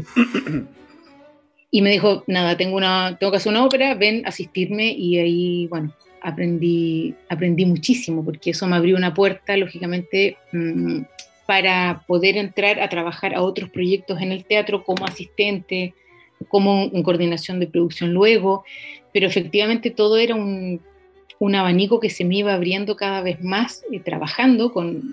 Y 1.76 1.82
me 1.82 1.90
dijo, 1.90 2.24
nada, 2.28 2.56
tengo, 2.56 2.78
una, 2.78 3.18
tengo 3.18 3.32
que 3.32 3.38
hacer 3.38 3.52
una 3.52 3.66
ópera, 3.66 3.96
ven 3.96 4.28
asistirme 4.28 4.92
y 4.92 5.18
ahí, 5.18 5.68
bueno, 5.68 5.92
aprendí, 6.24 7.14
aprendí 7.30 7.66
muchísimo 7.66 8.24
porque 8.24 8.52
eso 8.52 8.68
me 8.68 8.76
abrió 8.76 8.96
una 8.96 9.14
puerta, 9.14 9.56
lógicamente, 9.58 10.38
mm, 10.52 11.02
para 11.46 12.04
poder 12.08 12.38
entrar 12.38 12.80
a 12.80 12.90
trabajar 12.90 13.36
a 13.36 13.42
otros 13.42 13.70
proyectos 13.70 14.22
en 14.22 14.32
el 14.32 14.46
teatro 14.46 14.84
como 14.84 15.06
asistente, 15.06 15.94
como 16.48 16.90
en 16.94 17.04
coordinación 17.04 17.60
de 17.60 17.68
producción 17.68 18.14
luego, 18.14 18.64
pero 19.14 19.28
efectivamente 19.28 19.92
todo 19.92 20.18
era 20.18 20.36
un 20.36 20.82
un 21.44 21.56
abanico 21.56 22.00
que 22.00 22.10
se 22.10 22.24
me 22.24 22.38
iba 22.38 22.54
abriendo 22.54 22.96
cada 22.96 23.22
vez 23.22 23.44
más 23.44 23.84
eh, 23.92 24.00
trabajando 24.00 24.72
con, 24.72 25.12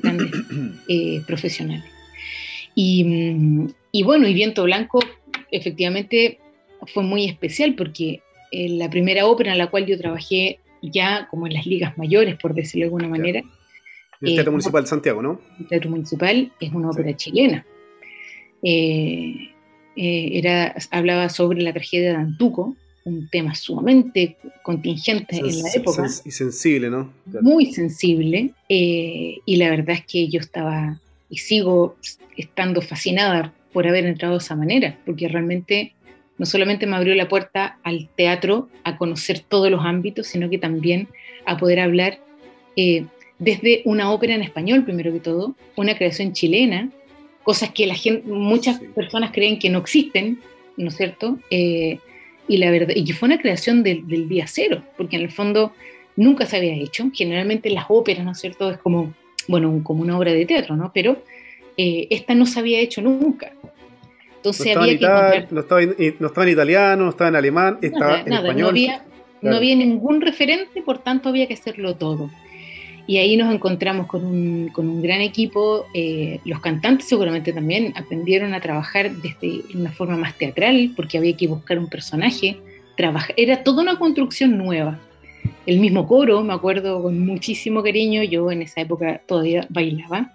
grandes 0.00 0.30
eh, 0.88 1.22
profesionales. 1.26 1.90
Mm, 2.76 3.66
y, 3.90 4.02
bueno, 4.04 4.28
y 4.28 4.34
Viento 4.34 4.62
Blanco 4.62 5.00
efectivamente 5.50 6.38
fue 6.94 7.02
muy 7.02 7.24
especial 7.24 7.74
porque 7.74 8.20
eh, 8.50 8.68
la 8.70 8.90
primera 8.90 9.26
ópera 9.26 9.52
en 9.52 9.58
la 9.58 9.68
cual 9.68 9.86
yo 9.86 9.98
trabajé 9.98 10.60
ya 10.82 11.26
como 11.30 11.46
en 11.46 11.54
las 11.54 11.66
ligas 11.66 11.96
mayores, 11.98 12.36
por 12.36 12.54
decirlo 12.54 12.84
de 12.84 12.86
alguna 12.86 13.08
manera. 13.08 13.42
El 14.20 14.34
Teatro 14.34 14.52
Municipal 14.52 14.82
de 14.82 14.88
Santiago, 14.88 15.22
¿no? 15.22 15.40
El 15.58 15.66
Teatro 15.66 15.90
Municipal 15.90 16.52
es 16.60 16.72
una 16.72 16.90
ópera 16.90 17.14
chilena. 17.16 17.66
era, 19.96 20.74
hablaba 20.90 21.28
sobre 21.28 21.62
la 21.62 21.72
tragedia 21.72 22.10
de 22.10 22.16
Antuco, 22.16 22.76
un 23.06 23.28
tema 23.28 23.54
sumamente 23.54 24.36
contingente 24.62 25.36
en 25.38 25.62
la 25.62 25.70
época. 25.72 26.06
y 26.24 26.30
sensible, 26.32 26.90
¿no? 26.90 27.12
Muy 27.40 27.72
sensible. 27.72 28.50
Eh, 28.68 29.38
y 29.46 29.56
la 29.56 29.70
verdad 29.70 29.96
es 29.96 30.04
que 30.04 30.28
yo 30.28 30.40
estaba 30.40 31.00
y 31.30 31.38
sigo 31.38 31.96
estando 32.36 32.82
fascinada 32.82 33.52
por 33.72 33.86
haber 33.86 34.06
entrado 34.06 34.34
de 34.34 34.38
esa 34.38 34.56
manera, 34.56 34.98
porque 35.06 35.28
realmente 35.28 35.92
no 36.38 36.46
solamente 36.46 36.86
me 36.86 36.96
abrió 36.96 37.14
la 37.14 37.28
puerta 37.28 37.78
al 37.82 38.08
teatro, 38.16 38.68
a 38.84 38.96
conocer 38.96 39.40
todos 39.40 39.70
los 39.70 39.84
ámbitos, 39.84 40.26
sino 40.26 40.50
que 40.50 40.58
también 40.58 41.08
a 41.44 41.56
poder 41.56 41.80
hablar 41.80 42.18
eh, 42.76 43.04
desde 43.38 43.82
una 43.84 44.10
ópera 44.10 44.34
en 44.34 44.42
español, 44.42 44.84
primero 44.84 45.12
que 45.12 45.20
todo, 45.20 45.54
una 45.76 45.96
creación 45.96 46.32
chilena, 46.32 46.90
cosas 47.42 47.70
que 47.70 47.86
la 47.86 47.94
gente, 47.94 48.26
muchas 48.28 48.80
personas 48.94 49.30
creen 49.32 49.58
que 49.58 49.70
no 49.70 49.78
existen, 49.78 50.40
¿no 50.76 50.88
es 50.88 50.96
cierto? 50.96 51.38
Eh, 51.50 51.98
y 52.48 52.56
la 52.58 52.70
verdad, 52.70 52.94
y 52.94 53.10
fue 53.12 53.28
una 53.28 53.38
creación 53.38 53.82
del, 53.82 54.28
día 54.28 54.46
cero, 54.46 54.82
porque 54.96 55.16
en 55.16 55.22
el 55.22 55.30
fondo 55.30 55.72
nunca 56.16 56.46
se 56.46 56.56
había 56.56 56.74
hecho. 56.74 57.10
Generalmente 57.12 57.70
las 57.70 57.86
óperas, 57.88 58.24
¿no 58.24 58.32
es 58.32 58.38
cierto? 58.38 58.70
Es 58.70 58.78
como, 58.78 59.14
bueno, 59.48 59.80
como 59.82 60.02
una 60.02 60.16
obra 60.16 60.32
de 60.32 60.46
teatro, 60.46 60.76
¿no? 60.76 60.92
Pero 60.94 61.22
eh, 61.76 62.06
esta 62.10 62.34
no 62.34 62.46
se 62.46 62.60
había 62.60 62.80
hecho 62.80 63.02
nunca. 63.02 63.52
Entonces 64.36 64.76
había 64.76 64.98
que 64.98 65.46
no, 65.50 65.60
estaba 65.60 65.82
en, 65.82 66.16
no 66.18 66.26
estaba 66.28 66.46
en 66.46 66.52
italiano, 66.52 67.04
no 67.04 67.10
estaba 67.10 67.28
en 67.28 67.36
alemán, 67.36 67.78
estaba 67.82 68.20
en 68.20 68.32
español. 68.32 68.60
No 68.60 68.68
había, 68.68 69.04
no 69.42 69.56
había 69.56 69.76
ningún 69.76 70.20
referente, 70.20 70.82
por 70.82 70.98
tanto 70.98 71.28
había 71.28 71.46
que 71.46 71.54
hacerlo 71.54 71.96
todo. 71.96 72.30
Y 73.08 73.18
ahí 73.18 73.36
nos 73.36 73.54
encontramos 73.54 74.06
con 74.06 74.24
un, 74.24 74.68
con 74.72 74.88
un 74.88 75.00
gran 75.00 75.20
equipo. 75.20 75.86
Eh, 75.94 76.40
los 76.44 76.60
cantantes 76.60 77.06
seguramente 77.06 77.52
también 77.52 77.92
aprendieron 77.96 78.52
a 78.52 78.60
trabajar 78.60 79.12
desde 79.12 79.62
una 79.74 79.92
forma 79.92 80.16
más 80.16 80.36
teatral, 80.36 80.92
porque 80.96 81.18
había 81.18 81.36
que 81.36 81.46
buscar 81.46 81.78
un 81.78 81.88
personaje. 81.88 82.58
Trabajar, 82.96 83.34
era 83.36 83.62
toda 83.62 83.82
una 83.82 83.98
construcción 83.98 84.58
nueva. 84.58 84.98
El 85.66 85.78
mismo 85.78 86.08
coro, 86.08 86.42
me 86.42 86.52
acuerdo 86.52 87.02
con 87.02 87.24
muchísimo 87.24 87.82
cariño, 87.82 88.24
yo 88.24 88.50
en 88.50 88.62
esa 88.62 88.80
época 88.80 89.20
todavía 89.26 89.66
bailaba. 89.68 90.32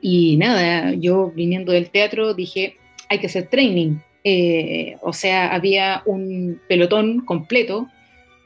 Y 0.00 0.36
nada, 0.36 0.92
yo 0.92 1.32
viniendo 1.34 1.72
del 1.72 1.90
teatro 1.90 2.34
dije, 2.34 2.76
hay 3.08 3.18
que 3.18 3.26
hacer 3.26 3.48
training. 3.48 3.96
Eh, 4.24 4.96
o 5.02 5.12
sea, 5.12 5.54
había 5.54 6.02
un 6.04 6.60
pelotón 6.68 7.20
completo 7.20 7.88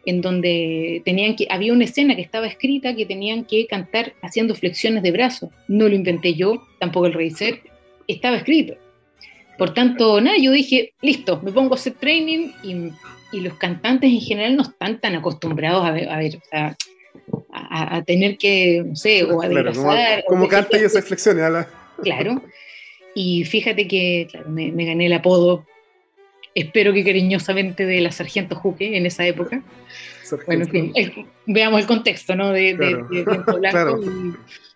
en 0.06 0.20
donde 0.20 1.02
tenían 1.04 1.36
que, 1.36 1.46
había 1.50 1.72
una 1.72 1.84
escena 1.84 2.16
que 2.16 2.22
estaba 2.22 2.46
escrita 2.46 2.94
que 2.94 3.06
tenían 3.06 3.44
que 3.44 3.66
cantar 3.66 4.14
haciendo 4.22 4.54
flexiones 4.54 5.02
de 5.02 5.10
brazos. 5.10 5.50
No 5.68 5.88
lo 5.88 5.94
inventé 5.94 6.34
yo, 6.34 6.66
tampoco 6.78 7.06
el 7.06 7.12
revisor, 7.12 7.58
estaba 8.08 8.36
escrito. 8.36 8.74
Por 9.58 9.74
tanto, 9.74 10.20
nada, 10.20 10.38
yo 10.38 10.52
dije, 10.52 10.94
listo, 11.02 11.40
me 11.42 11.52
pongo 11.52 11.74
a 11.74 11.76
hacer 11.76 11.94
training 11.94 12.52
y, 12.62 12.92
los 13.38 13.54
cantantes 13.54 14.10
en 14.10 14.20
general 14.20 14.56
no 14.56 14.62
están 14.62 15.00
tan 15.00 15.14
acostumbrados 15.14 15.86
a 15.86 15.92
ver, 15.92 16.08
a, 16.08 16.18
ver, 16.18 16.40
a, 17.52 18.02
tener 18.02 18.36
que, 18.38 18.82
no 18.84 18.96
sé, 18.96 19.22
o 19.22 19.40
a 19.40 19.46
claro, 19.48 19.72
como, 20.26 20.48
canta 20.48 20.80
y 20.80 20.84
hace 20.84 21.00
flexiones. 21.00 21.66
Claro. 22.02 22.42
Y 23.14 23.44
fíjate 23.44 23.88
que 23.88 24.28
me, 24.46 24.70
me, 24.72 24.84
gané 24.84 25.06
el 25.06 25.12
apodo 25.12 25.66
espero 26.54 26.92
que 26.92 27.04
cariñosamente 27.04 27.86
de 27.86 28.00
la 28.00 28.12
Sargento 28.12 28.56
Juque 28.56 28.96
en 28.96 29.06
esa 29.06 29.26
época. 29.26 29.62
Bueno, 30.46 30.64
en 30.64 30.92
fin, 30.92 31.26
veamos 31.46 31.80
el 31.80 31.86
contexto, 31.86 32.36
¿no? 32.36 32.52
De, 32.52 32.76
claro. 32.76 33.08
Blanco. 33.58 34.00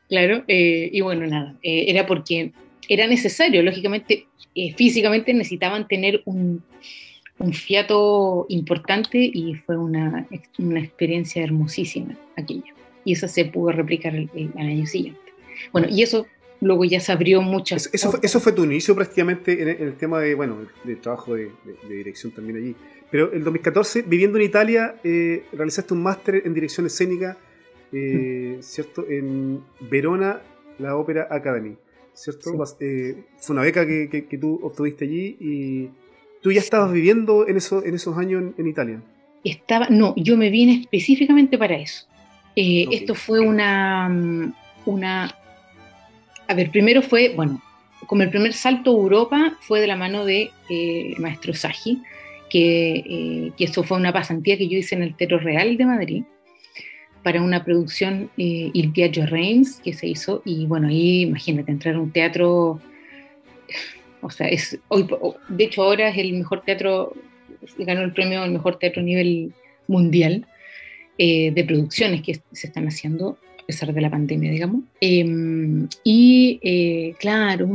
claro. 0.08 0.44
Eh, 0.48 0.90
y, 0.92 1.00
bueno, 1.00 1.26
nada, 1.26 1.54
eh, 1.62 1.84
era 1.88 2.06
porque 2.06 2.52
era 2.88 3.06
necesario, 3.06 3.62
lógicamente, 3.62 4.26
eh, 4.54 4.74
físicamente 4.74 5.32
necesitaban 5.32 5.86
tener 5.86 6.22
un, 6.24 6.62
un, 7.38 7.52
fiato 7.52 8.46
importante 8.48 9.18
y 9.18 9.54
fue 9.54 9.76
una, 9.76 10.26
una, 10.58 10.80
experiencia 10.80 11.42
hermosísima 11.42 12.16
aquella. 12.36 12.74
Y 13.04 13.12
eso 13.12 13.28
se 13.28 13.44
pudo 13.44 13.70
replicar 13.70 14.14
el, 14.16 14.28
el 14.34 14.66
año 14.66 14.86
siguiente. 14.86 15.20
Bueno, 15.72 15.88
y 15.88 16.02
eso 16.02 16.26
luego 16.60 16.84
ya 16.84 17.00
se 17.00 17.12
abrió 17.12 17.42
muchas 17.42 17.90
eso, 17.92 18.10
fue, 18.10 18.20
eso 18.22 18.40
fue 18.40 18.52
tu 18.52 18.64
inicio 18.64 18.94
prácticamente 18.94 19.60
en 19.60 19.68
el, 19.68 19.94
tema 19.94 20.20
de, 20.20 20.34
bueno, 20.34 20.58
del 20.84 21.00
trabajo 21.00 21.34
de, 21.34 21.50
dirección 21.88 22.32
también 22.32 22.58
allí. 22.58 22.76
Pero 23.10 23.32
el 23.32 23.44
2014, 23.44 24.02
viviendo 24.02 24.38
en 24.38 24.44
Italia, 24.44 24.96
eh, 25.04 25.44
realizaste 25.52 25.94
un 25.94 26.02
máster 26.02 26.42
en 26.44 26.54
dirección 26.54 26.86
escénica, 26.86 27.36
eh, 27.92 28.58
¿cierto? 28.60 29.06
En 29.08 29.62
Verona, 29.80 30.40
la 30.78 30.96
Ópera 30.96 31.28
Academy, 31.30 31.76
¿cierto? 32.12 32.50
Eh, 32.80 33.24
fue 33.38 33.54
una 33.54 33.62
beca 33.62 33.86
que, 33.86 34.26
que, 34.28 34.38
tú 34.38 34.58
obtuviste 34.62 35.04
allí 35.04 35.36
y 35.38 35.90
tú 36.42 36.50
ya 36.50 36.60
estabas 36.60 36.92
viviendo 36.92 37.46
en, 37.46 37.56
eso, 37.56 37.84
en 37.84 37.94
esos 37.94 38.16
años 38.18 38.42
en, 38.56 38.66
Italia. 38.66 39.02
Estaba, 39.44 39.88
no, 39.90 40.14
yo 40.16 40.36
me 40.36 40.50
vine 40.50 40.80
específicamente 40.80 41.58
para 41.58 41.76
eso. 41.76 42.06
Esto 42.56 43.14
fue 43.14 43.40
una, 43.40 44.54
una 44.86 45.34
a 46.46 46.54
ver, 46.54 46.70
primero 46.70 47.02
fue, 47.02 47.30
bueno, 47.34 47.62
como 48.06 48.22
el 48.22 48.30
primer 48.30 48.52
salto 48.52 48.90
a 48.90 48.94
Europa 48.94 49.56
fue 49.60 49.80
de 49.80 49.86
la 49.86 49.96
mano 49.96 50.24
de 50.24 50.50
eh, 50.68 51.14
maestro 51.18 51.54
Saji, 51.54 52.02
que, 52.50 52.94
eh, 52.96 53.52
eso 53.58 53.82
fue 53.82 53.96
una 53.96 54.12
pasantía 54.12 54.56
que 54.56 54.68
yo 54.68 54.78
hice 54.78 54.94
en 54.94 55.02
el 55.02 55.16
Teatro 55.16 55.38
Real 55.38 55.76
de 55.76 55.86
Madrid 55.86 56.24
para 57.22 57.42
una 57.42 57.64
producción 57.64 58.30
eh, 58.36 58.70
Il 58.74 58.92
Viaggio 58.92 59.26
Reims 59.26 59.80
que 59.82 59.94
se 59.94 60.06
hizo. 60.06 60.42
Y 60.44 60.66
bueno, 60.66 60.88
ahí 60.88 61.22
imagínate 61.22 61.72
entrar 61.72 61.94
a 61.94 62.00
un 62.00 62.12
teatro, 62.12 62.80
o 64.20 64.30
sea, 64.30 64.46
es 64.48 64.78
hoy, 64.88 65.08
de 65.48 65.64
hecho 65.64 65.82
ahora 65.82 66.10
es 66.10 66.18
el 66.18 66.34
mejor 66.34 66.62
teatro, 66.62 67.14
ganó 67.78 68.02
el 68.02 68.12
premio 68.12 68.42
al 68.42 68.50
mejor 68.50 68.78
teatro 68.78 69.00
a 69.00 69.04
nivel 69.04 69.52
mundial 69.88 70.46
eh, 71.16 71.50
de 71.50 71.64
producciones 71.64 72.22
que 72.22 72.40
se 72.52 72.66
están 72.66 72.86
haciendo 72.86 73.38
a 73.64 73.66
pesar 73.66 73.94
de 73.94 74.00
la 74.00 74.10
pandemia, 74.10 74.50
digamos. 74.50 74.82
Em, 75.00 75.88
y 76.04 76.60
eh, 76.62 77.14
claro, 77.18 77.68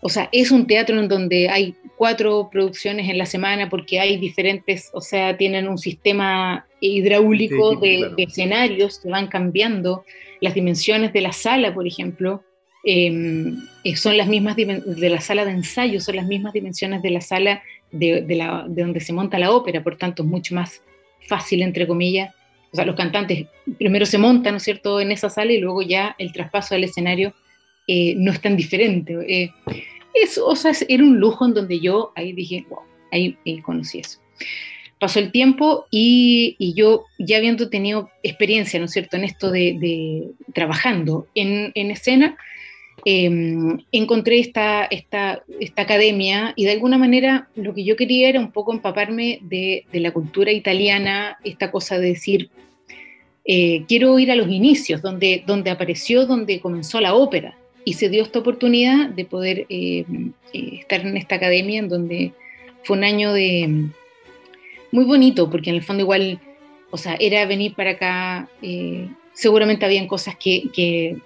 o 0.00 0.08
sea, 0.08 0.28
es 0.32 0.50
un 0.50 0.66
teatro 0.66 0.98
en 0.98 1.08
donde 1.08 1.48
hay 1.48 1.76
cuatro 1.96 2.48
producciones 2.50 3.08
en 3.08 3.16
la 3.16 3.26
semana 3.26 3.70
porque 3.70 4.00
hay 4.00 4.16
diferentes, 4.18 4.90
o 4.92 5.00
sea, 5.00 5.36
tienen 5.36 5.68
un 5.68 5.78
sistema 5.78 6.66
hidráulico 6.80 7.76
de, 7.76 8.12
escenarios 8.18 8.98
que 8.98 9.08
van 9.08 9.28
cambiando. 9.28 10.04
Las 10.40 10.54
dimensiones 10.54 11.12
de 11.12 11.20
la 11.20 11.32
sala, 11.32 11.72
por 11.72 11.86
ejemplo, 11.86 12.42
em, 12.84 13.56
eh, 13.84 13.96
son 13.96 14.16
las 14.16 14.26
mismas 14.26 14.56
de 14.56 15.08
la 15.08 15.20
sala 15.20 15.44
de 15.44 15.52
ensayo, 15.52 16.00
son 16.00 16.16
las 16.16 16.26
mismas 16.26 16.52
dimensiones 16.52 17.00
de 17.02 17.10
la 17.10 17.20
sala 17.20 17.62
de, 17.92 18.20
de, 18.22 18.34
la, 18.34 18.66
de 18.68 18.82
donde 18.82 19.00
se 19.00 19.12
monta 19.12 19.38
la 19.38 19.52
ópera, 19.52 19.82
por 19.82 19.96
tanto 19.96 20.24
es 20.24 20.28
mucho 20.28 20.56
más 20.56 20.82
fácil, 21.28 21.62
entre 21.62 21.86
comillas, 21.86 22.34
o 22.74 22.76
sea, 22.76 22.86
los 22.86 22.96
cantantes 22.96 23.46
primero 23.78 24.04
se 24.04 24.18
montan, 24.18 24.54
¿no 24.54 24.56
es 24.56 24.64
cierto?, 24.64 25.00
en 25.00 25.12
esa 25.12 25.30
sala 25.30 25.52
y 25.52 25.60
luego 25.60 25.80
ya 25.82 26.16
el 26.18 26.32
traspaso 26.32 26.74
al 26.74 26.82
escenario 26.82 27.32
eh, 27.86 28.16
no 28.16 28.32
es 28.32 28.40
tan 28.40 28.56
diferente. 28.56 29.14
Eh, 29.28 29.52
o 30.44 30.56
sea, 30.56 30.72
era 30.88 31.04
un 31.04 31.20
lujo 31.20 31.46
en 31.46 31.54
donde 31.54 31.78
yo 31.78 32.10
ahí 32.16 32.32
dije, 32.32 32.66
wow, 32.68 32.80
ahí, 33.12 33.38
conocí 33.62 34.00
eso. 34.00 34.18
Pasó 34.98 35.20
el 35.20 35.30
tiempo 35.30 35.86
y, 35.88 36.56
yo 36.74 37.04
ya 37.20 37.36
habiendo 37.36 37.70
tenido 37.70 38.10
experiencia, 38.24 38.80
¿no 38.80 38.86
es 38.86 38.90
cierto?, 38.90 39.18
en 39.18 39.22
esto 39.22 39.52
de, 39.52 40.32
trabajando 40.52 41.28
en, 41.36 41.90
escena, 41.92 42.36
em, 43.04 43.78
encontré 43.92 44.38
esta, 44.38 44.84
esta, 44.84 45.42
esta, 45.60 45.82
academia 45.82 46.52
y 46.56 46.64
de 46.64 46.72
alguna 46.72 46.98
manera 46.98 47.48
lo 47.54 47.74
que 47.74 47.84
yo 47.84 47.96
quería 47.96 48.28
era 48.28 48.40
un 48.40 48.52
poco 48.52 48.72
empaparme 48.72 49.38
de, 49.42 49.84
de 49.92 50.00
la 50.00 50.12
cultura 50.12 50.52
italiana, 50.52 51.38
esta 51.44 51.70
cosa 51.70 51.98
de 51.98 52.08
decir, 52.08 52.50
eh, 53.44 53.84
quiero 53.86 54.18
ir 54.18 54.30
a 54.30 54.36
los 54.36 54.48
inicios, 54.48 55.02
donde, 55.02 55.44
donde 55.46 55.70
apareció, 55.70 56.26
donde 56.26 56.60
comenzó 56.60 57.00
la 57.00 57.14
ópera. 57.14 57.56
Y 57.84 57.94
se 57.94 58.08
dio 58.08 58.22
esta 58.22 58.38
oportunidad 58.38 59.10
de 59.10 59.24
poder 59.26 59.66
eh, 59.68 60.04
eh, 60.54 60.78
estar 60.80 61.02
en 61.02 61.16
esta 61.18 61.34
academia, 61.34 61.80
en 61.80 61.88
donde 61.88 62.32
fue 62.82 62.96
un 62.96 63.04
año 63.04 63.32
de 63.32 63.88
muy 64.90 65.04
bonito, 65.04 65.50
porque 65.50 65.70
en 65.70 65.76
el 65.76 65.82
fondo 65.82 66.02
igual, 66.02 66.40
o 66.90 66.96
sea, 66.96 67.16
era 67.18 67.44
venir 67.46 67.74
para 67.74 67.90
acá, 67.90 68.48
seguramente 69.32 69.84
habían 69.84 70.06
cosas 70.06 70.36
que, 70.36 71.16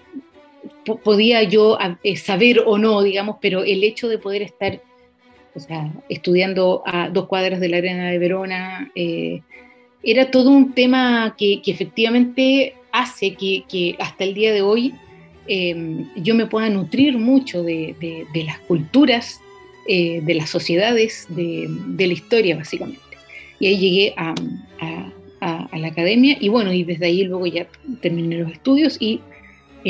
podía 1.05 1.43
yo 1.43 1.79
saber 2.17 2.63
o 2.67 2.79
no, 2.79 3.03
digamos, 3.03 3.37
pero 3.41 3.65
el 3.65 3.85
hecho 3.85 4.09
de 4.09 4.19
poder 4.19 4.43
estar, 4.43 4.81
o 5.55 5.61
sea, 5.61 5.93
estudiando 6.09 6.83
a 6.87 7.09
dos 7.09 7.27
cuadras 7.27 7.61
de 7.61 7.69
la 7.69 7.79
arena 7.79 8.11
de 8.11 8.19
Verona, 8.19 8.91
era 10.03 10.31
todo 10.31 10.51
un 10.51 10.73
tema 10.73 11.35
que, 11.37 11.61
efectivamente 11.67 12.75
hace 12.93 13.35
que, 13.35 13.95
hasta 13.99 14.25
el 14.25 14.35
día 14.35 14.53
de 14.53 14.63
hoy 14.63 14.95
em, 15.47 16.09
yo 16.17 16.35
me 16.35 16.47
pueda 16.47 16.69
nutrir 16.71 17.19
mucho 17.19 17.63
de, 17.63 18.27
las 18.35 18.59
culturas, 18.61 19.41
eh, 19.87 20.21
de 20.23 20.35
las 20.35 20.51
sociedades, 20.51 21.27
de, 21.29 21.69
la 21.99 22.13
historia 22.13 22.57
básicamente. 22.57 23.01
Y 23.61 23.67
ahí 23.67 23.79
llegué 23.79 24.15
a, 24.17 24.35
la 25.73 25.89
academia 25.89 26.37
y 26.41 26.49
bueno, 26.49 26.73
y 26.73 26.83
desde 26.83 27.07
ahí 27.07 27.23
luego 27.23 27.47
ya 27.47 27.69
terminé 28.01 28.39
los 28.39 28.51
estudios 28.51 28.97
y 29.01 29.21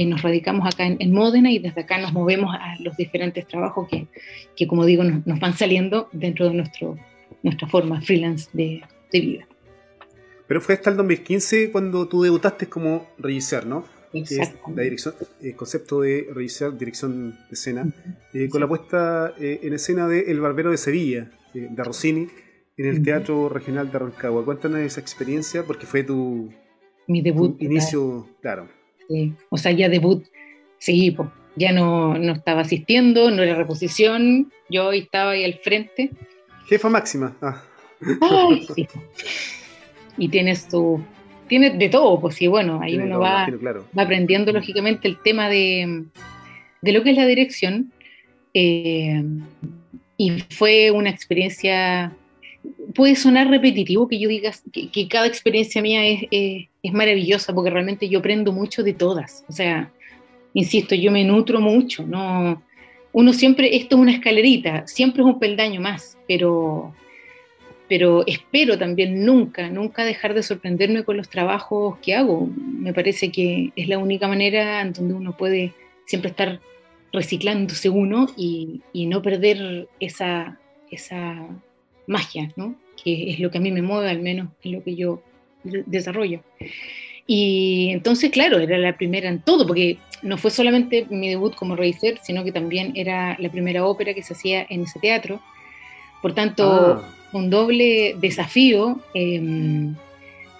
eh, 0.03 0.07
nos 0.07 0.23
radicamos 0.23 0.67
acá 0.67 0.87
en, 0.87 1.13
Módena 1.13 1.51
y 1.51 1.59
desde 1.59 1.83
acá 1.83 1.99
nos 1.99 2.13
movemos 2.13 2.55
a 2.55 2.77
los 2.81 2.97
diferentes 2.97 3.47
trabajos 3.47 3.89
que, 3.89 4.67
como 4.67 4.85
digo, 4.85 5.05
nos, 5.05 5.41
van 5.41 5.55
saliendo 5.55 6.09
dentro 6.13 6.49
de 6.49 6.55
nuestro, 6.55 6.97
nuestra 7.43 7.69
forma 7.69 8.01
freelance 8.01 8.49
de 8.53 8.83
vida. 9.13 9.47
Pero 10.49 10.63
fue 10.63 10.75
hasta 10.75 10.91
el 10.91 10.97
2015 10.97 11.71
cuando 11.71 12.09
tú 12.09 12.23
debutaste 12.23 12.67
como 12.67 13.07
regisseur, 13.19 13.67
¿no? 13.67 13.85
Exacto. 14.15 14.73
la 14.75 14.83
dirección, 14.83 15.15
el 15.43 15.55
concepto 15.55 16.01
de 16.01 16.27
regisseur, 16.33 16.79
dirección 16.79 17.33
de 17.33 17.53
escena, 17.53 17.93
eh, 18.33 18.49
con 18.49 18.63
la 18.63 18.67
puesta 18.67 19.35
eh, 19.39 19.61
en 19.63 19.75
escena 19.75 20.09
de 20.09 20.31
El 20.31 20.41
Barbero 20.41 20.71
de 20.71 20.79
Sevilla, 20.79 21.31
eh, 21.55 21.69
de 21.71 21.85
Rossini, 21.85 22.29
en 22.79 22.87
el 22.87 23.03
Teatro 23.03 23.51
Regional 23.51 23.93
de 23.93 23.99
Rancagua. 23.99 24.45
Cuéntanos 24.45 24.79
esa 24.81 25.01
experiencia, 25.01 25.65
porque 25.65 25.85
fue 25.85 26.03
tu, 26.05 26.51
Mi 27.07 27.21
debut, 27.21 27.61
inicio, 27.61 28.27
claro. 28.41 28.69
Sí. 29.09 29.33
O 29.51 29.57
sea, 29.57 29.73
ya 29.73 29.89
debut, 29.89 30.25
sí, 30.79 31.17
ya 31.57 31.73
no, 31.73 32.19
no 32.19 32.33
estaba 32.35 32.61
asistiendo, 32.61 33.31
no 33.31 33.43
era 33.43 33.55
reposición, 33.55 34.53
yo 34.69 34.93
estaba 34.93 35.33
ahí 35.33 35.45
al 35.45 35.55
frente. 35.55 36.11
Jefa 36.69 36.89
máxima. 36.89 37.37
Ah. 37.41 37.63
Ay, 38.21 38.67
sí 38.75 38.87
y 40.19 40.29
tienes 40.29 40.69
tu... 40.69 41.01
Tienes 41.49 41.79
de 41.79 41.89
todo, 41.89 42.21
pues 42.21 42.35
sí, 42.35 42.47
bueno, 42.47 42.79
ahí 42.83 42.99
uno 42.99 43.21
va, 43.21 43.49
va, 43.49 44.03
aprendiendo 44.03 44.53
lógicamente 44.53 45.09
el 45.09 45.19
tema 45.23 45.49
de, 45.49 46.05
de, 46.83 46.93
lo 46.93 47.03
que 47.03 47.13
es 47.13 47.17
la 47.17 47.25
dirección. 47.25 47.91
Eh, 48.53 49.25
y 50.19 50.41
fue 50.51 50.91
una 50.91 51.09
experiencia, 51.09 52.13
puede 52.95 53.17
sonar 53.17 53.49
repetitivo 53.49 54.09
que 54.09 54.19
yo 54.19 54.29
diga 54.29 54.53
que, 54.71 55.09
cada 55.09 55.27
experiencia 55.27 55.81
mía 55.81 56.05
es, 56.07 56.25
es, 56.31 56.68
maravillosa, 56.93 57.55
porque 57.55 57.71
realmente 57.71 58.09
yo 58.09 58.21
aprendo 58.21 58.53
mucho 58.53 58.83
de 58.83 58.95
todas. 58.95 59.45
O 59.49 59.53
sea, 59.53 59.91
insisto, 60.55 60.95
yo 60.95 61.11
me 61.11 61.25
nutro 61.25 61.61
mucho, 61.61 62.07
¿no? 62.07 62.63
Uno 63.13 63.33
siempre, 63.33 63.77
esto 63.77 63.97
es 63.97 64.03
una 64.03 64.13
escalerita, 64.13 64.87
siempre 64.87 65.23
es 65.23 65.27
un 65.27 65.39
peldaño 65.39 65.81
más, 65.81 66.19
pero 66.27 66.93
pero 67.89 68.23
espero 68.27 68.77
también 68.77 69.25
nunca, 69.25 69.71
nunca 69.71 70.05
dejar 70.05 70.35
de 70.35 70.43
sorprenderme 70.43 71.05
con 71.05 71.17
los 71.17 71.31
trabajos 71.31 71.97
que 72.03 72.15
hago. 72.15 72.49
Me 72.57 72.93
parece 72.93 73.33
que 73.33 73.73
es 73.75 73.89
la 73.89 73.97
única 73.97 74.29
manera 74.29 74.83
en 74.83 74.93
donde 74.93 75.15
uno 75.15 75.35
puede 75.37 75.73
siempre 76.05 76.31
estar 76.31 76.61
reciclándose 77.13 77.89
uno 77.89 78.27
y, 78.37 78.83
no 78.93 79.23
perder 79.23 79.89
esa, 80.01 80.59
esa 80.91 81.49
magia, 82.07 82.53
¿no? 82.57 82.75
que 83.03 83.31
es 83.31 83.41
lo 83.41 83.51
que 83.51 83.59
a 83.59 83.61
mí 83.61 83.71
me 83.71 83.81
mueve, 83.81 84.11
al 84.11 84.21
menos 84.21 84.49
en 84.63 84.73
lo 84.73 84.83
que 84.83 84.95
yo 84.95 85.23
desarrollo. 85.65 86.43
Y 87.27 87.91
entonces, 87.91 88.31
claro, 88.31 88.59
era 88.59 88.79
la 88.79 88.97
primera 88.97 89.29
en 89.29 89.41
todo, 89.41 89.67
porque 89.67 89.99
no 90.23 90.39
fue 90.39 90.51
solamente 90.51 91.07
mi 91.11 91.29
debut 91.29 91.55
como 91.55 91.77
Reiser, 91.77 92.19
sino 92.23 92.43
que 92.43 92.53
también 92.53 92.93
era 92.95 93.37
la 93.39 93.51
primera 93.51 93.85
ópera 93.85 94.15
que 94.15 94.23
se 94.23 94.33
hacía 94.33 94.67
en 94.69 94.85
ese 94.85 94.99
teatro. 94.99 95.41
Por 96.23 96.35
tanto, 96.35 97.03
ah. 97.03 97.15
un 97.33 97.51
doble 97.51 98.17
desafío. 98.19 99.01
Em, 99.13 99.95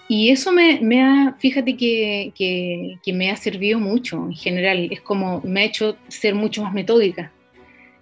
y 0.07 0.29
eso 0.29 0.51
me, 0.51 0.79
me, 0.81 1.01
ha, 1.01 1.35
fíjate 1.39 1.75
que, 1.75 2.33
que, 2.35 3.13
me 3.13 3.31
ha 3.31 3.35
servido 3.35 3.79
mucho 3.79 4.17
en 4.17 4.33
general. 4.33 4.89
Es 4.91 5.01
como, 5.01 5.41
me 5.43 5.61
ha 5.61 5.65
hecho 5.65 5.97
ser 6.07 6.35
mucho 6.35 6.63
más 6.63 6.73
metódica. 6.73 7.31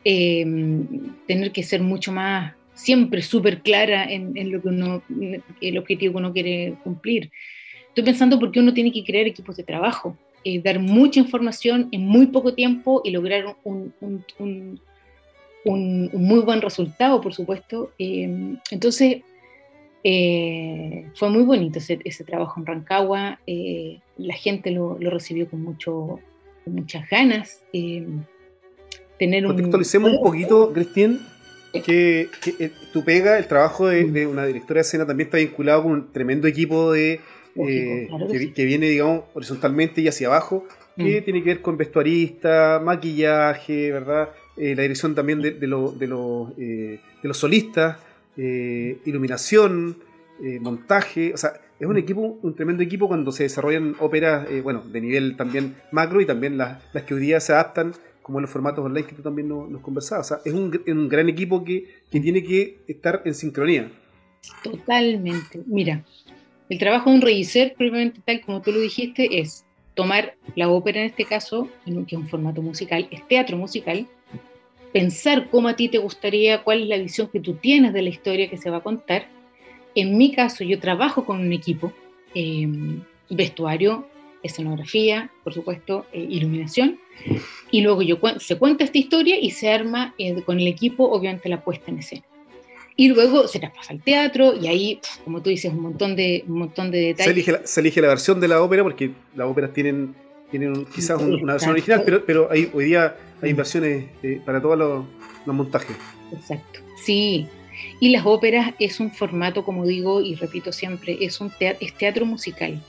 Em, 0.04 0.86
tener 1.26 1.52
que 1.52 1.64
ser 1.64 1.82
mucho 1.82 2.12
más, 2.12 2.54
siempre 2.78 3.22
súper 3.22 3.62
clara 3.62 4.06
en, 4.10 4.52
lo 4.52 4.62
que 4.62 4.68
uno, 4.70 5.02
el 5.62 5.78
objetivo 5.78 6.14
que 6.14 6.18
uno 6.18 6.32
quiere 6.32 6.76
cumplir. 6.84 7.32
Estoy 7.90 8.04
pensando 8.04 8.40
por 8.40 8.52
qué 8.52 8.60
uno 8.60 8.74
tiene 8.74 8.92
que 8.92 9.04
crear 9.04 9.26
equipos 9.26 9.58
de 9.58 9.64
trabajo, 9.64 10.16
eh, 10.44 10.62
dar 10.62 10.80
mucha 10.80 11.20
información 11.20 11.90
en 11.92 12.02
muy 12.06 12.28
poco 12.28 12.54
tiempo 12.54 13.02
y 13.04 13.10
lograr 13.12 13.58
un, 13.64 13.92
muy 15.66 16.40
buen 16.42 16.62
resultado, 16.62 17.20
por 17.20 17.34
supuesto. 17.34 17.92
Eh, 17.98 18.56
entonces, 18.70 19.24
eh, 20.04 21.08
fue 21.16 21.30
muy 21.32 21.44
bonito 21.44 21.80
ese, 21.80 22.24
trabajo 22.24 22.60
en 22.60 22.68
Rancagua, 22.68 23.40
la 24.18 24.36
gente 24.36 24.70
lo, 24.70 24.98
recibió 25.00 25.50
con, 25.50 25.64
mucho, 25.64 26.20
muchas 26.68 27.10
ganas. 27.10 27.64
tener 29.18 29.46
Contextualicemos 29.46 30.12
un 30.12 30.22
poquito, 30.22 30.72
Cristian, 30.72 31.20
que, 31.74 32.30
que, 32.42 32.72
tu 32.92 33.04
pega, 33.04 33.38
el 33.38 33.48
trabajo 33.48 33.88
de, 33.88 34.06
de, 34.06 34.28
una 34.28 34.46
directora 34.46 34.80
de 34.80 34.82
escena 34.82 35.06
también 35.06 35.28
está 35.28 35.38
vinculado 35.38 35.84
con 35.84 35.92
un 35.92 36.12
tremendo 36.12 36.48
equipo 36.48 36.92
de 36.92 37.22
eh, 37.66 38.08
que, 38.54 38.66
viene, 38.66 38.88
digamos, 38.88 39.24
horizontalmente 39.34 40.02
y 40.02 40.08
hacia 40.08 40.28
abajo, 40.28 40.68
que 40.96 41.22
mm. 41.22 41.24
tiene 41.24 41.44
que 41.44 41.50
ver 41.50 41.62
con 41.62 41.78
vestuarista, 41.78 42.80
maquillaje, 42.84 43.92
¿verdad? 43.92 44.30
Eh, 44.58 44.76
la 44.76 44.84
dirección 44.84 45.16
también 45.16 45.42
de, 45.42 45.52
de, 45.52 45.68
lo, 45.68 45.92
de, 45.92 46.06
eh, 46.58 47.00
de 47.22 47.28
los 47.28 47.38
solistas, 47.38 47.98
iluminación, 48.36 49.98
montaje, 50.62 51.34
o 51.34 51.38
sea, 51.38 51.54
es 51.80 51.88
un 51.88 51.98
equipo, 51.98 52.38
un 52.44 52.56
tremendo 52.56 52.84
equipo 52.84 53.08
cuando 53.08 53.32
se 53.32 53.44
desarrollan 53.44 53.96
óperas, 54.00 54.48
bueno, 54.62 54.84
de 54.86 55.02
nivel 55.02 55.36
también 55.36 55.76
macro 55.92 56.22
y 56.22 56.28
también 56.28 56.56
las, 56.56 56.84
las 56.94 57.04
que 57.04 57.16
hoy 57.16 57.22
día 57.22 57.40
se 57.40 57.54
adaptan 57.54 57.94
como 58.28 58.40
en 58.40 58.42
los 58.42 58.52
formatos 58.52 58.86
online 58.86 59.08
que 59.08 59.16
tú 59.16 59.22
también 59.22 59.48
nos, 59.48 59.82
conversabas. 59.82 60.26
O 60.26 60.36
sea, 60.36 60.42
es 60.44 60.54
un, 60.54 60.80
un 60.86 61.08
gran 61.08 61.30
equipo 61.30 61.64
que, 61.64 61.86
que, 62.12 62.20
tiene 62.20 62.44
que 62.44 62.80
estar 62.86 63.22
en 63.24 63.34
sincronía. 63.34 63.90
Totalmente. 64.62 65.62
Mira, 65.66 66.04
el 66.68 66.78
trabajo 66.78 67.10
de 67.10 67.16
un 67.16 67.22
revisor, 67.22 67.72
propiamente 67.78 68.20
tal 68.26 68.42
como 68.42 68.62
tú 68.62 68.74
lo 68.74 68.82
dijiste, 68.82 69.40
es 69.40 69.66
tomar 69.96 70.36
la 70.56 70.68
ópera 70.68 71.00
en 71.00 71.06
este 71.06 71.24
caso, 71.24 71.70
que 71.86 72.16
es 72.16 72.22
un 72.22 72.28
formato 72.28 72.62
musical, 72.62 73.08
es 73.12 73.26
teatro 73.30 73.56
musical, 73.56 74.06
pensar 74.92 75.50
cómo 75.50 75.70
a 75.70 75.78
ti 75.78 75.88
te 75.88 75.98
gustaría, 75.98 76.64
cuál 76.66 76.82
es 76.82 76.88
la 76.90 76.98
visión 76.98 77.30
que 77.30 77.40
tú 77.40 77.54
tienes 77.54 77.94
de 77.94 78.02
la 78.02 78.10
historia 78.10 78.50
que 78.50 78.58
se 78.58 78.70
va 78.70 78.78
a 78.78 78.84
contar. 78.84 79.30
En 79.96 80.18
mi 80.18 80.34
caso, 80.34 80.66
yo 80.66 80.82
trabajo 80.82 81.24
con 81.24 81.40
un 81.40 81.54
equipo, 81.54 81.94
em, 82.36 83.02
vestuario, 83.30 84.06
escenografía, 84.44 85.32
por 85.44 85.54
supuesto, 85.54 86.06
eh, 86.14 86.26
iluminación, 86.30 87.00
y 87.72 87.82
luego 87.82 88.02
yo, 88.02 88.18
se 88.40 88.58
cuenta 88.58 88.84
esta 88.84 88.98
historia 88.98 89.40
y 89.40 89.52
se 89.52 89.70
arma 89.70 90.14
eh, 90.18 90.42
con 90.44 90.60
el 90.60 90.68
equipo, 90.68 91.10
obviamente, 91.10 91.50
la 91.50 91.64
puesta 91.64 91.92
en 91.92 92.00
escena 92.00 92.24
y 92.98 93.10
luego 93.10 93.48
se 93.48 93.60
traspasa 93.60 93.94
al 93.94 94.02
teatro 94.02 94.56
y 94.60 94.68
ahí, 94.68 95.00
como 95.24 95.42
tú 95.42 95.52
dices, 95.52 95.72
un 95.72 95.82
montón 95.82 96.16
de, 96.16 96.44
un 96.48 96.58
montón 96.58 96.90
de 96.90 96.98
detalles. 96.98 97.26
Se 97.26 97.32
elige, 97.32 97.52
la, 97.52 97.68
se 97.68 97.80
elige 97.80 98.02
la 98.02 98.08
versión 98.08 98.42
de 98.42 98.48
la 98.48 98.62
ópera 98.62 98.84
porque 98.84 99.12
las 99.36 99.48
óperas 99.48 99.72
tienen, 99.72 100.16
tienen 100.50 100.86
quizás 100.86 101.22
una 101.22 101.54
versión 101.54 101.72
original, 101.72 102.02
pero, 102.04 102.26
pero 102.26 102.52
hay, 102.52 102.70
hoy 102.74 102.86
día 102.86 103.16
hay 103.42 103.54
versiones 103.54 104.06
eh, 104.24 104.42
para 104.44 104.60
todos 104.60 104.78
los, 104.78 105.06
los, 105.46 105.56
montajes. 105.56 105.96
Exacto, 106.34 106.80
sí. 106.98 107.48
Y 108.00 108.10
las 108.10 108.26
óperas 108.26 108.74
es 108.80 109.00
un 109.00 109.12
formato, 109.12 109.64
como 109.64 109.86
digo 109.86 110.20
y 110.20 110.34
repito 110.34 110.72
siempre, 110.72 111.18
es 111.22 111.40
un 111.40 111.52
teatro, 111.52 111.86
es 111.86 111.94
teatro 111.94 112.26
musical. 112.26 112.82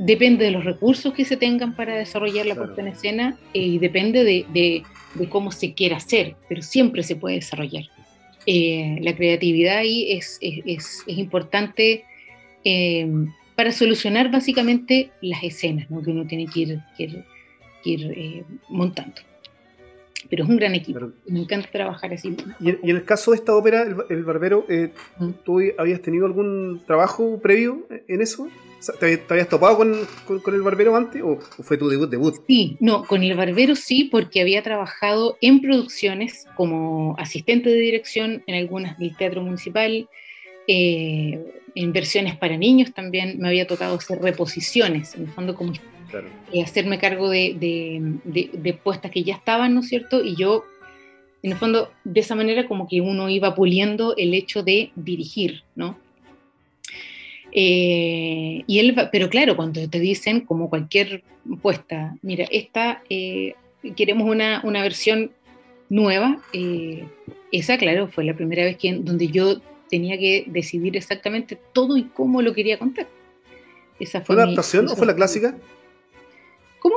Depende 0.00 0.44
de 0.44 0.52
los 0.52 0.64
recursos 0.64 1.12
que 1.12 1.24
se 1.24 1.36
tengan 1.36 1.74
para 1.74 1.96
desarrollar 1.96 2.46
la 2.46 2.54
puesta 2.54 2.80
en 2.80 2.88
escena 2.88 3.38
eh, 3.52 3.60
y 3.60 3.78
depende 3.78 4.22
de, 4.22 4.46
de, 4.52 4.84
de 5.14 5.28
cómo 5.28 5.50
se 5.50 5.74
quiera 5.74 5.96
hacer, 5.96 6.36
pero 6.48 6.62
siempre 6.62 7.02
se 7.02 7.16
puede 7.16 7.36
desarrollar. 7.36 7.84
Eh, 8.50 8.98
la 9.02 9.14
creatividad 9.14 9.76
ahí 9.76 10.10
es, 10.12 10.38
es, 10.40 11.04
es 11.06 11.18
importante 11.18 12.04
eh, 12.64 13.06
para 13.54 13.72
solucionar 13.72 14.30
básicamente 14.30 15.10
las 15.20 15.44
escenas 15.44 15.86
que 15.86 16.10
uno 16.10 16.26
tiene 16.26 16.46
que 16.46 16.60
ir, 16.60 16.80
que 16.96 17.24
ir, 17.84 18.12
eh, 18.16 18.44
montando. 18.70 19.16
Pero 20.30 20.44
es 20.44 20.48
un 20.48 20.56
gran 20.56 20.74
equipo, 20.74 21.10
me 21.26 21.40
encanta 21.40 21.68
trabajar 21.70 22.14
así. 22.14 22.36
Y, 22.58 22.70
en 22.70 22.96
el 22.96 23.04
caso 23.04 23.32
de 23.32 23.36
esta 23.36 23.54
ópera, 23.54 23.84
El, 24.08 24.24
Barbero, 24.24 24.64
mm. 25.18 25.30
¿tú 25.44 25.60
habías 25.76 26.00
tenido 26.00 26.24
algún 26.24 26.80
trabajo 26.86 27.38
previo 27.42 27.86
en 28.08 28.22
eso? 28.22 28.48
¿Te, 29.00 29.22
habías 29.28 29.48
topado 29.48 29.76
con, 29.76 30.54
el 30.54 30.62
barbero 30.62 30.96
antes 30.96 31.22
o, 31.22 31.38
fue 31.38 31.76
tu 31.76 31.88
debut, 31.88 32.08
debut? 32.08 32.36
Sí, 32.46 32.76
no, 32.80 33.04
con 33.04 33.22
el 33.22 33.36
barbero 33.36 33.74
sí, 33.74 34.04
porque 34.04 34.40
había 34.40 34.62
trabajado 34.62 35.36
en 35.40 35.60
producciones 35.60 36.46
como 36.54 37.16
asistente 37.18 37.70
de 37.70 37.76
dirección 37.76 38.42
en 38.46 38.54
algunas 38.54 38.98
del 38.98 39.16
Teatro 39.16 39.42
Municipal, 39.42 40.08
eh, 40.68 41.44
en 41.74 41.92
versiones 41.92 42.36
para 42.36 42.56
niños 42.56 42.92
también 42.92 43.38
me 43.38 43.48
había 43.48 43.66
tocado 43.66 43.96
hacer 43.96 44.20
reposiciones, 44.20 45.14
en 45.14 45.22
el 45.22 45.28
fondo 45.28 45.54
como 45.54 45.72
eh, 46.52 46.62
hacerme 46.62 46.98
cargo 46.98 47.28
de, 47.28 47.56
de, 47.58 48.50
de, 48.52 48.74
puestas 48.74 49.10
que 49.10 49.24
ya 49.24 49.34
estaban, 49.34 49.74
¿no 49.74 49.80
es 49.80 49.88
cierto? 49.88 50.24
Y 50.24 50.36
yo, 50.36 50.64
en 51.42 51.52
el 51.52 51.58
fondo, 51.58 51.90
de 52.04 52.20
esa 52.20 52.34
manera 52.34 52.66
como 52.66 52.88
que 52.88 53.00
uno 53.00 53.28
iba 53.28 53.54
puliendo 53.54 54.14
el 54.16 54.34
hecho 54.34 54.62
de 54.62 54.92
dirigir, 54.94 55.64
¿no? 55.74 55.98
Eh, 57.52 58.62
y 58.66 58.78
él, 58.78 58.94
pero 59.10 59.28
claro, 59.30 59.56
cuando 59.56 59.88
te 59.88 60.00
dicen, 60.00 60.42
como 60.42 60.68
cualquier 60.68 61.22
puesta, 61.62 62.16
mira, 62.22 62.46
esta 62.50 63.02
eh, 63.08 63.54
queremos 63.96 64.28
una, 64.28 64.60
una, 64.64 64.82
versión 64.82 65.30
nueva, 65.88 66.42
eh, 66.52 67.06
esa, 67.50 67.78
claro, 67.78 68.08
fue 68.08 68.24
la 68.24 68.34
primera 68.34 68.64
vez 68.64 68.76
que, 68.76 68.92
donde 68.94 69.28
yo 69.28 69.60
tenía 69.88 70.18
que 70.18 70.44
decidir 70.46 70.96
exactamente 70.96 71.58
todo 71.72 71.96
y 71.96 72.04
cómo 72.04 72.42
lo 72.42 72.52
quería 72.52 72.78
contar. 72.78 73.06
Esa 73.98 74.20
fue, 74.20 74.26
¿Fue 74.26 74.34
una 74.36 74.44
adaptación 74.44 74.88
o 74.88 74.96
fue 74.96 75.06
la 75.06 75.16
clásica? 75.16 75.56
¿Cómo? 76.78 76.96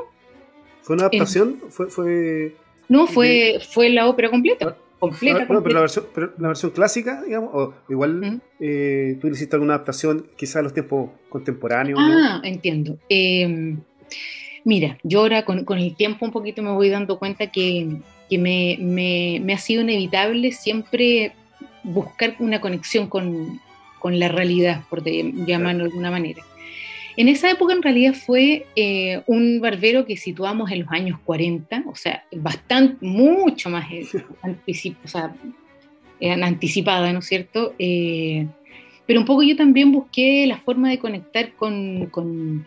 ¿Fue 0.82 0.96
una 0.96 1.06
adaptación? 1.06 1.62
¿Fue, 1.70 1.88
fue... 1.88 2.56
No, 2.90 3.08
fue, 3.08 3.60
fue 3.72 3.90
la 3.90 4.08
ópera 4.08 4.30
completa. 4.30 4.76
Completa. 5.02 5.46
Pero, 5.48 5.62
la 5.62 5.80
versión, 5.80 6.06
la 6.38 6.50
versión, 6.50 6.72
clásica, 6.72 7.24
digamos, 7.24 7.50
o 7.54 7.74
igual 7.90 8.40
eh, 8.60 9.18
tú 9.20 9.30
hiciste 9.30 9.56
alguna 9.56 9.74
adaptación 9.74 10.28
quizás 10.38 10.58
a 10.58 10.62
los 10.62 10.76
tiempos 10.76 11.10
contemporáneos. 11.28 12.00
Ah, 12.00 12.40
entiendo. 12.44 13.00
Em, 13.10 13.80
mira, 14.64 15.00
yo 15.02 15.22
ahora 15.22 15.44
con, 15.44 15.66
con, 15.66 15.80
el 15.80 15.96
tiempo 15.96 16.24
un 16.24 16.32
poquito 16.32 16.62
me 16.62 16.70
voy 16.70 16.90
dando 16.90 17.18
cuenta 17.18 17.48
que, 17.48 17.98
que 18.30 18.38
me, 18.38 18.78
me, 18.80 19.42
me, 19.44 19.54
ha 19.54 19.58
sido 19.58 19.82
inevitable 19.82 20.52
siempre 20.52 21.34
buscar 21.82 22.36
una 22.38 22.62
conexión 22.62 23.08
con, 23.08 23.60
con 23.98 24.20
la 24.20 24.28
realidad, 24.28 24.84
por 24.88 25.04
llamarlo 25.04 25.86
de 25.86 25.90
alguna 25.90 26.12
manera. 26.12 26.44
En 27.18 27.28
esa 27.28 27.52
época 27.52 27.74
en 27.74 27.82
realidad 27.82 28.14
fue 28.14 28.66
eh, 28.76 29.22
un 29.28 29.60
barbero 29.60 30.06
que 30.06 30.18
situamos 30.18 30.72
en 30.72 30.82
los 30.82 30.92
años 30.92 31.20
40, 31.26 31.84
o 31.88 31.96
sea, 31.96 32.24
bastante, 32.32 33.06
mucho 33.06 33.70
más 33.70 33.92
eh, 33.92 34.08
o 35.04 35.08
sea, 35.08 35.36
anticipada, 36.22 37.12
¿no 37.12 37.20
es 37.20 37.26
cierto? 37.26 37.74
Eh, 37.80 38.48
pero 39.06 39.20
un 39.20 39.26
poco 39.26 39.44
yo 39.44 39.56
también 39.56 39.92
busqué 39.92 40.46
la 40.48 40.58
forma 40.58 40.90
de 40.90 41.00
conectar 41.00 41.54
con, 41.54 42.08
con, 42.08 42.66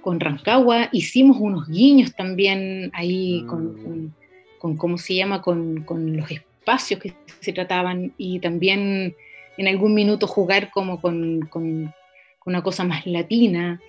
con 0.00 0.20
Rancagua, 0.20 0.88
hicimos 0.92 1.36
unos 1.38 1.68
guiños 1.68 2.14
también 2.14 2.90
ahí 2.92 3.42
mm. 3.42 3.46
con, 3.46 4.14
con, 4.58 4.76
¿cómo 4.76 4.98
se 4.98 5.14
llama?, 5.14 5.42
con, 5.42 5.82
con 5.84 6.16
los 6.16 6.30
espacios 6.30 7.00
que 7.00 7.12
se 7.40 7.52
trataban 7.52 8.12
y 8.16 8.40
también 8.40 9.14
en 9.56 9.68
algún 9.68 9.94
minuto 9.94 10.26
jugar 10.26 10.70
como 10.70 11.00
con, 11.00 11.42
con, 11.46 11.94
una 12.44 12.62
cosa 12.62 12.84
más 12.84 13.06
latina. 13.06 13.80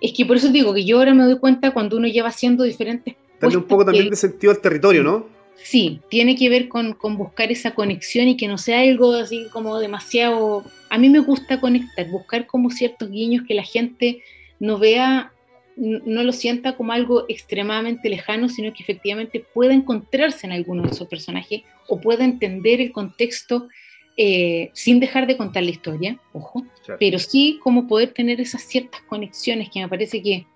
Es 0.00 0.12
que 0.12 0.26
por 0.26 0.36
eso 0.36 0.48
digo 0.48 0.74
que 0.74 0.84
yo 0.84 0.98
ahora 0.98 1.14
me 1.14 1.24
doy 1.24 1.38
cuenta 1.38 1.72
cuando 1.72 1.96
uno 1.96 2.08
lleva 2.08 2.28
haciendo 2.28 2.64
diferentes... 2.64 3.14
Darle 3.40 3.58
un 3.58 3.64
poco 3.64 3.84
también 3.84 4.10
de 4.10 4.16
sentido 4.16 4.52
al 4.52 4.60
territorio, 4.60 5.02
¿no? 5.02 5.26
Sí, 5.56 6.00
tiene 6.08 6.36
que 6.36 6.48
ver 6.48 6.68
con, 6.68 6.94
con, 6.94 7.16
buscar 7.16 7.50
esa 7.52 7.74
conexión 7.74 8.28
y 8.28 8.36
que 8.36 8.48
no 8.48 8.58
sea 8.58 8.80
algo 8.80 9.12
así 9.14 9.46
como 9.52 9.78
demasiado... 9.78 10.64
A 10.90 10.98
mí 10.98 11.08
me 11.08 11.20
gusta 11.20 11.60
conectar, 11.60 12.08
buscar 12.10 12.46
como 12.46 12.70
ciertos 12.70 13.10
guiños 13.10 13.44
que 13.46 13.54
la 13.54 13.64
gente 13.64 14.22
no 14.60 14.78
vea, 14.78 15.32
no 15.76 16.22
lo 16.22 16.32
sienta 16.32 16.76
como 16.76 16.92
algo 16.92 17.24
extremadamente 17.28 18.08
lejano, 18.08 18.48
sino 18.48 18.72
que 18.72 18.82
efectivamente 18.82 19.44
pueda 19.54 19.74
encontrarse 19.74 20.46
en 20.46 20.52
alguno 20.52 20.82
de 20.82 20.90
esos 20.90 21.08
personajes 21.08 21.62
o 21.88 22.00
pueda 22.00 22.24
entender 22.24 22.80
el 22.80 22.92
contexto 22.92 23.68
eh, 24.16 24.70
sin 24.74 25.00
dejar 25.00 25.26
de 25.26 25.36
contar 25.36 25.64
la 25.64 25.70
historia, 25.70 26.20
ojo, 26.32 26.64
pero 27.00 27.18
sí 27.18 27.58
como 27.62 27.88
poder 27.88 28.12
tener 28.12 28.40
esas 28.40 28.62
ciertas 28.62 29.02
conexiones 29.02 29.70
que 29.72 29.80
me 29.80 29.88
parece 29.88 30.22
que 30.22 30.46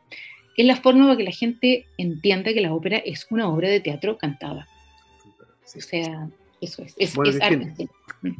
es 0.56 0.66
la 0.66 0.76
forma 0.76 1.06
para 1.06 1.16
que 1.16 1.24
la 1.24 1.32
gente 1.32 1.86
entienda 1.98 2.52
que 2.52 2.60
la 2.60 2.74
ópera 2.74 2.98
es 2.98 3.26
una 3.30 3.48
obra 3.48 3.68
de 3.68 3.80
teatro 3.80 4.18
cantada. 4.18 4.68
O 5.64 5.80
sea, 5.80 6.28
eso 6.60 6.82
es, 6.82 6.94
es, 6.96 7.40
arte. 7.40 7.88
Mm. 8.22 8.30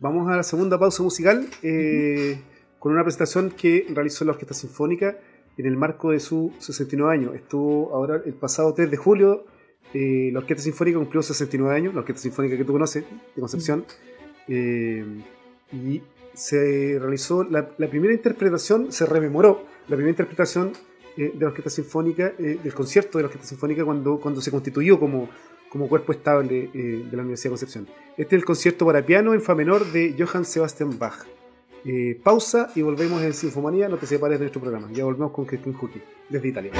Vamos 0.00 0.30
a 0.30 0.36
la 0.36 0.42
segunda 0.42 0.78
pausa 0.78 1.02
musical 1.02 1.46
eh, 1.62 2.38
con 2.78 2.92
una 2.92 3.02
presentación 3.02 3.50
que 3.50 3.86
realizó 3.88 4.24
la 4.24 4.32
Orquesta 4.32 4.54
Sinfónica 4.54 5.18
en 5.56 5.66
el 5.66 5.76
marco 5.76 6.10
de 6.10 6.20
su 6.20 6.52
69 6.58 7.12
años. 7.12 7.34
Estuvo 7.34 7.94
ahora 7.94 8.20
el 8.24 8.34
pasado 8.34 8.74
3 8.74 8.90
de 8.90 8.96
julio, 8.96 9.46
eh, 9.94 10.30
la 10.32 10.40
Orquesta 10.40 10.62
Sinfónica 10.62 10.98
cumplió 10.98 11.22
69 11.22 11.74
años, 11.74 11.94
la 11.94 12.00
Orquesta 12.00 12.22
Sinfónica 12.22 12.56
que 12.56 12.64
tú 12.64 12.72
conoces, 12.72 13.04
de 13.04 13.40
Concepción. 13.40 13.86
Eh, 14.48 15.04
y 15.72 16.02
se 16.34 16.98
realizó 17.00 17.44
la, 17.44 17.68
primera 17.68 18.12
interpretación, 18.12 18.92
se 18.92 19.06
rememoró 19.06 19.64
la 19.88 19.96
primera 19.96 20.10
interpretación 20.10 20.72
eh, 21.16 21.32
de 21.34 21.40
la 21.40 21.48
Orquesta 21.48 21.70
Sinfónica, 21.70 22.34
eh, 22.38 22.58
del 22.62 22.74
concierto 22.74 23.18
de 23.18 23.22
la 23.22 23.28
Orquesta 23.28 23.46
Sinfónica 23.46 23.84
cuando, 23.84 24.18
cuando 24.18 24.40
se 24.40 24.50
constituyó 24.50 24.98
como, 24.98 25.28
como 25.68 25.88
cuerpo 25.88 26.12
estable 26.12 26.70
de 26.72 27.08
la 27.12 27.22
Universidad 27.22 27.50
de 27.50 27.50
Concepción. 27.50 27.88
Este 28.16 28.36
es 28.36 28.42
el 28.42 28.44
concierto 28.44 28.86
para 28.86 29.04
piano 29.04 29.34
en 29.34 29.40
Fa 29.40 29.54
menor 29.54 29.84
de 29.92 30.14
Johann 30.18 30.44
Sebastian 30.44 30.98
Bach. 30.98 31.24
pausa 32.22 32.70
y 32.74 32.82
volvemos 32.82 33.22
en 33.22 33.32
Sinfomanía, 33.32 33.88
no 33.88 33.96
te 33.96 34.06
separes 34.06 34.38
de 34.38 34.44
nuestro 34.44 34.60
programa. 34.60 34.90
Ya 34.92 35.04
volvemos 35.04 35.32
con 35.32 35.44
Christine 35.44 35.76
Hucki, 35.80 36.00
desde 36.28 36.48
Italia. 36.48 36.72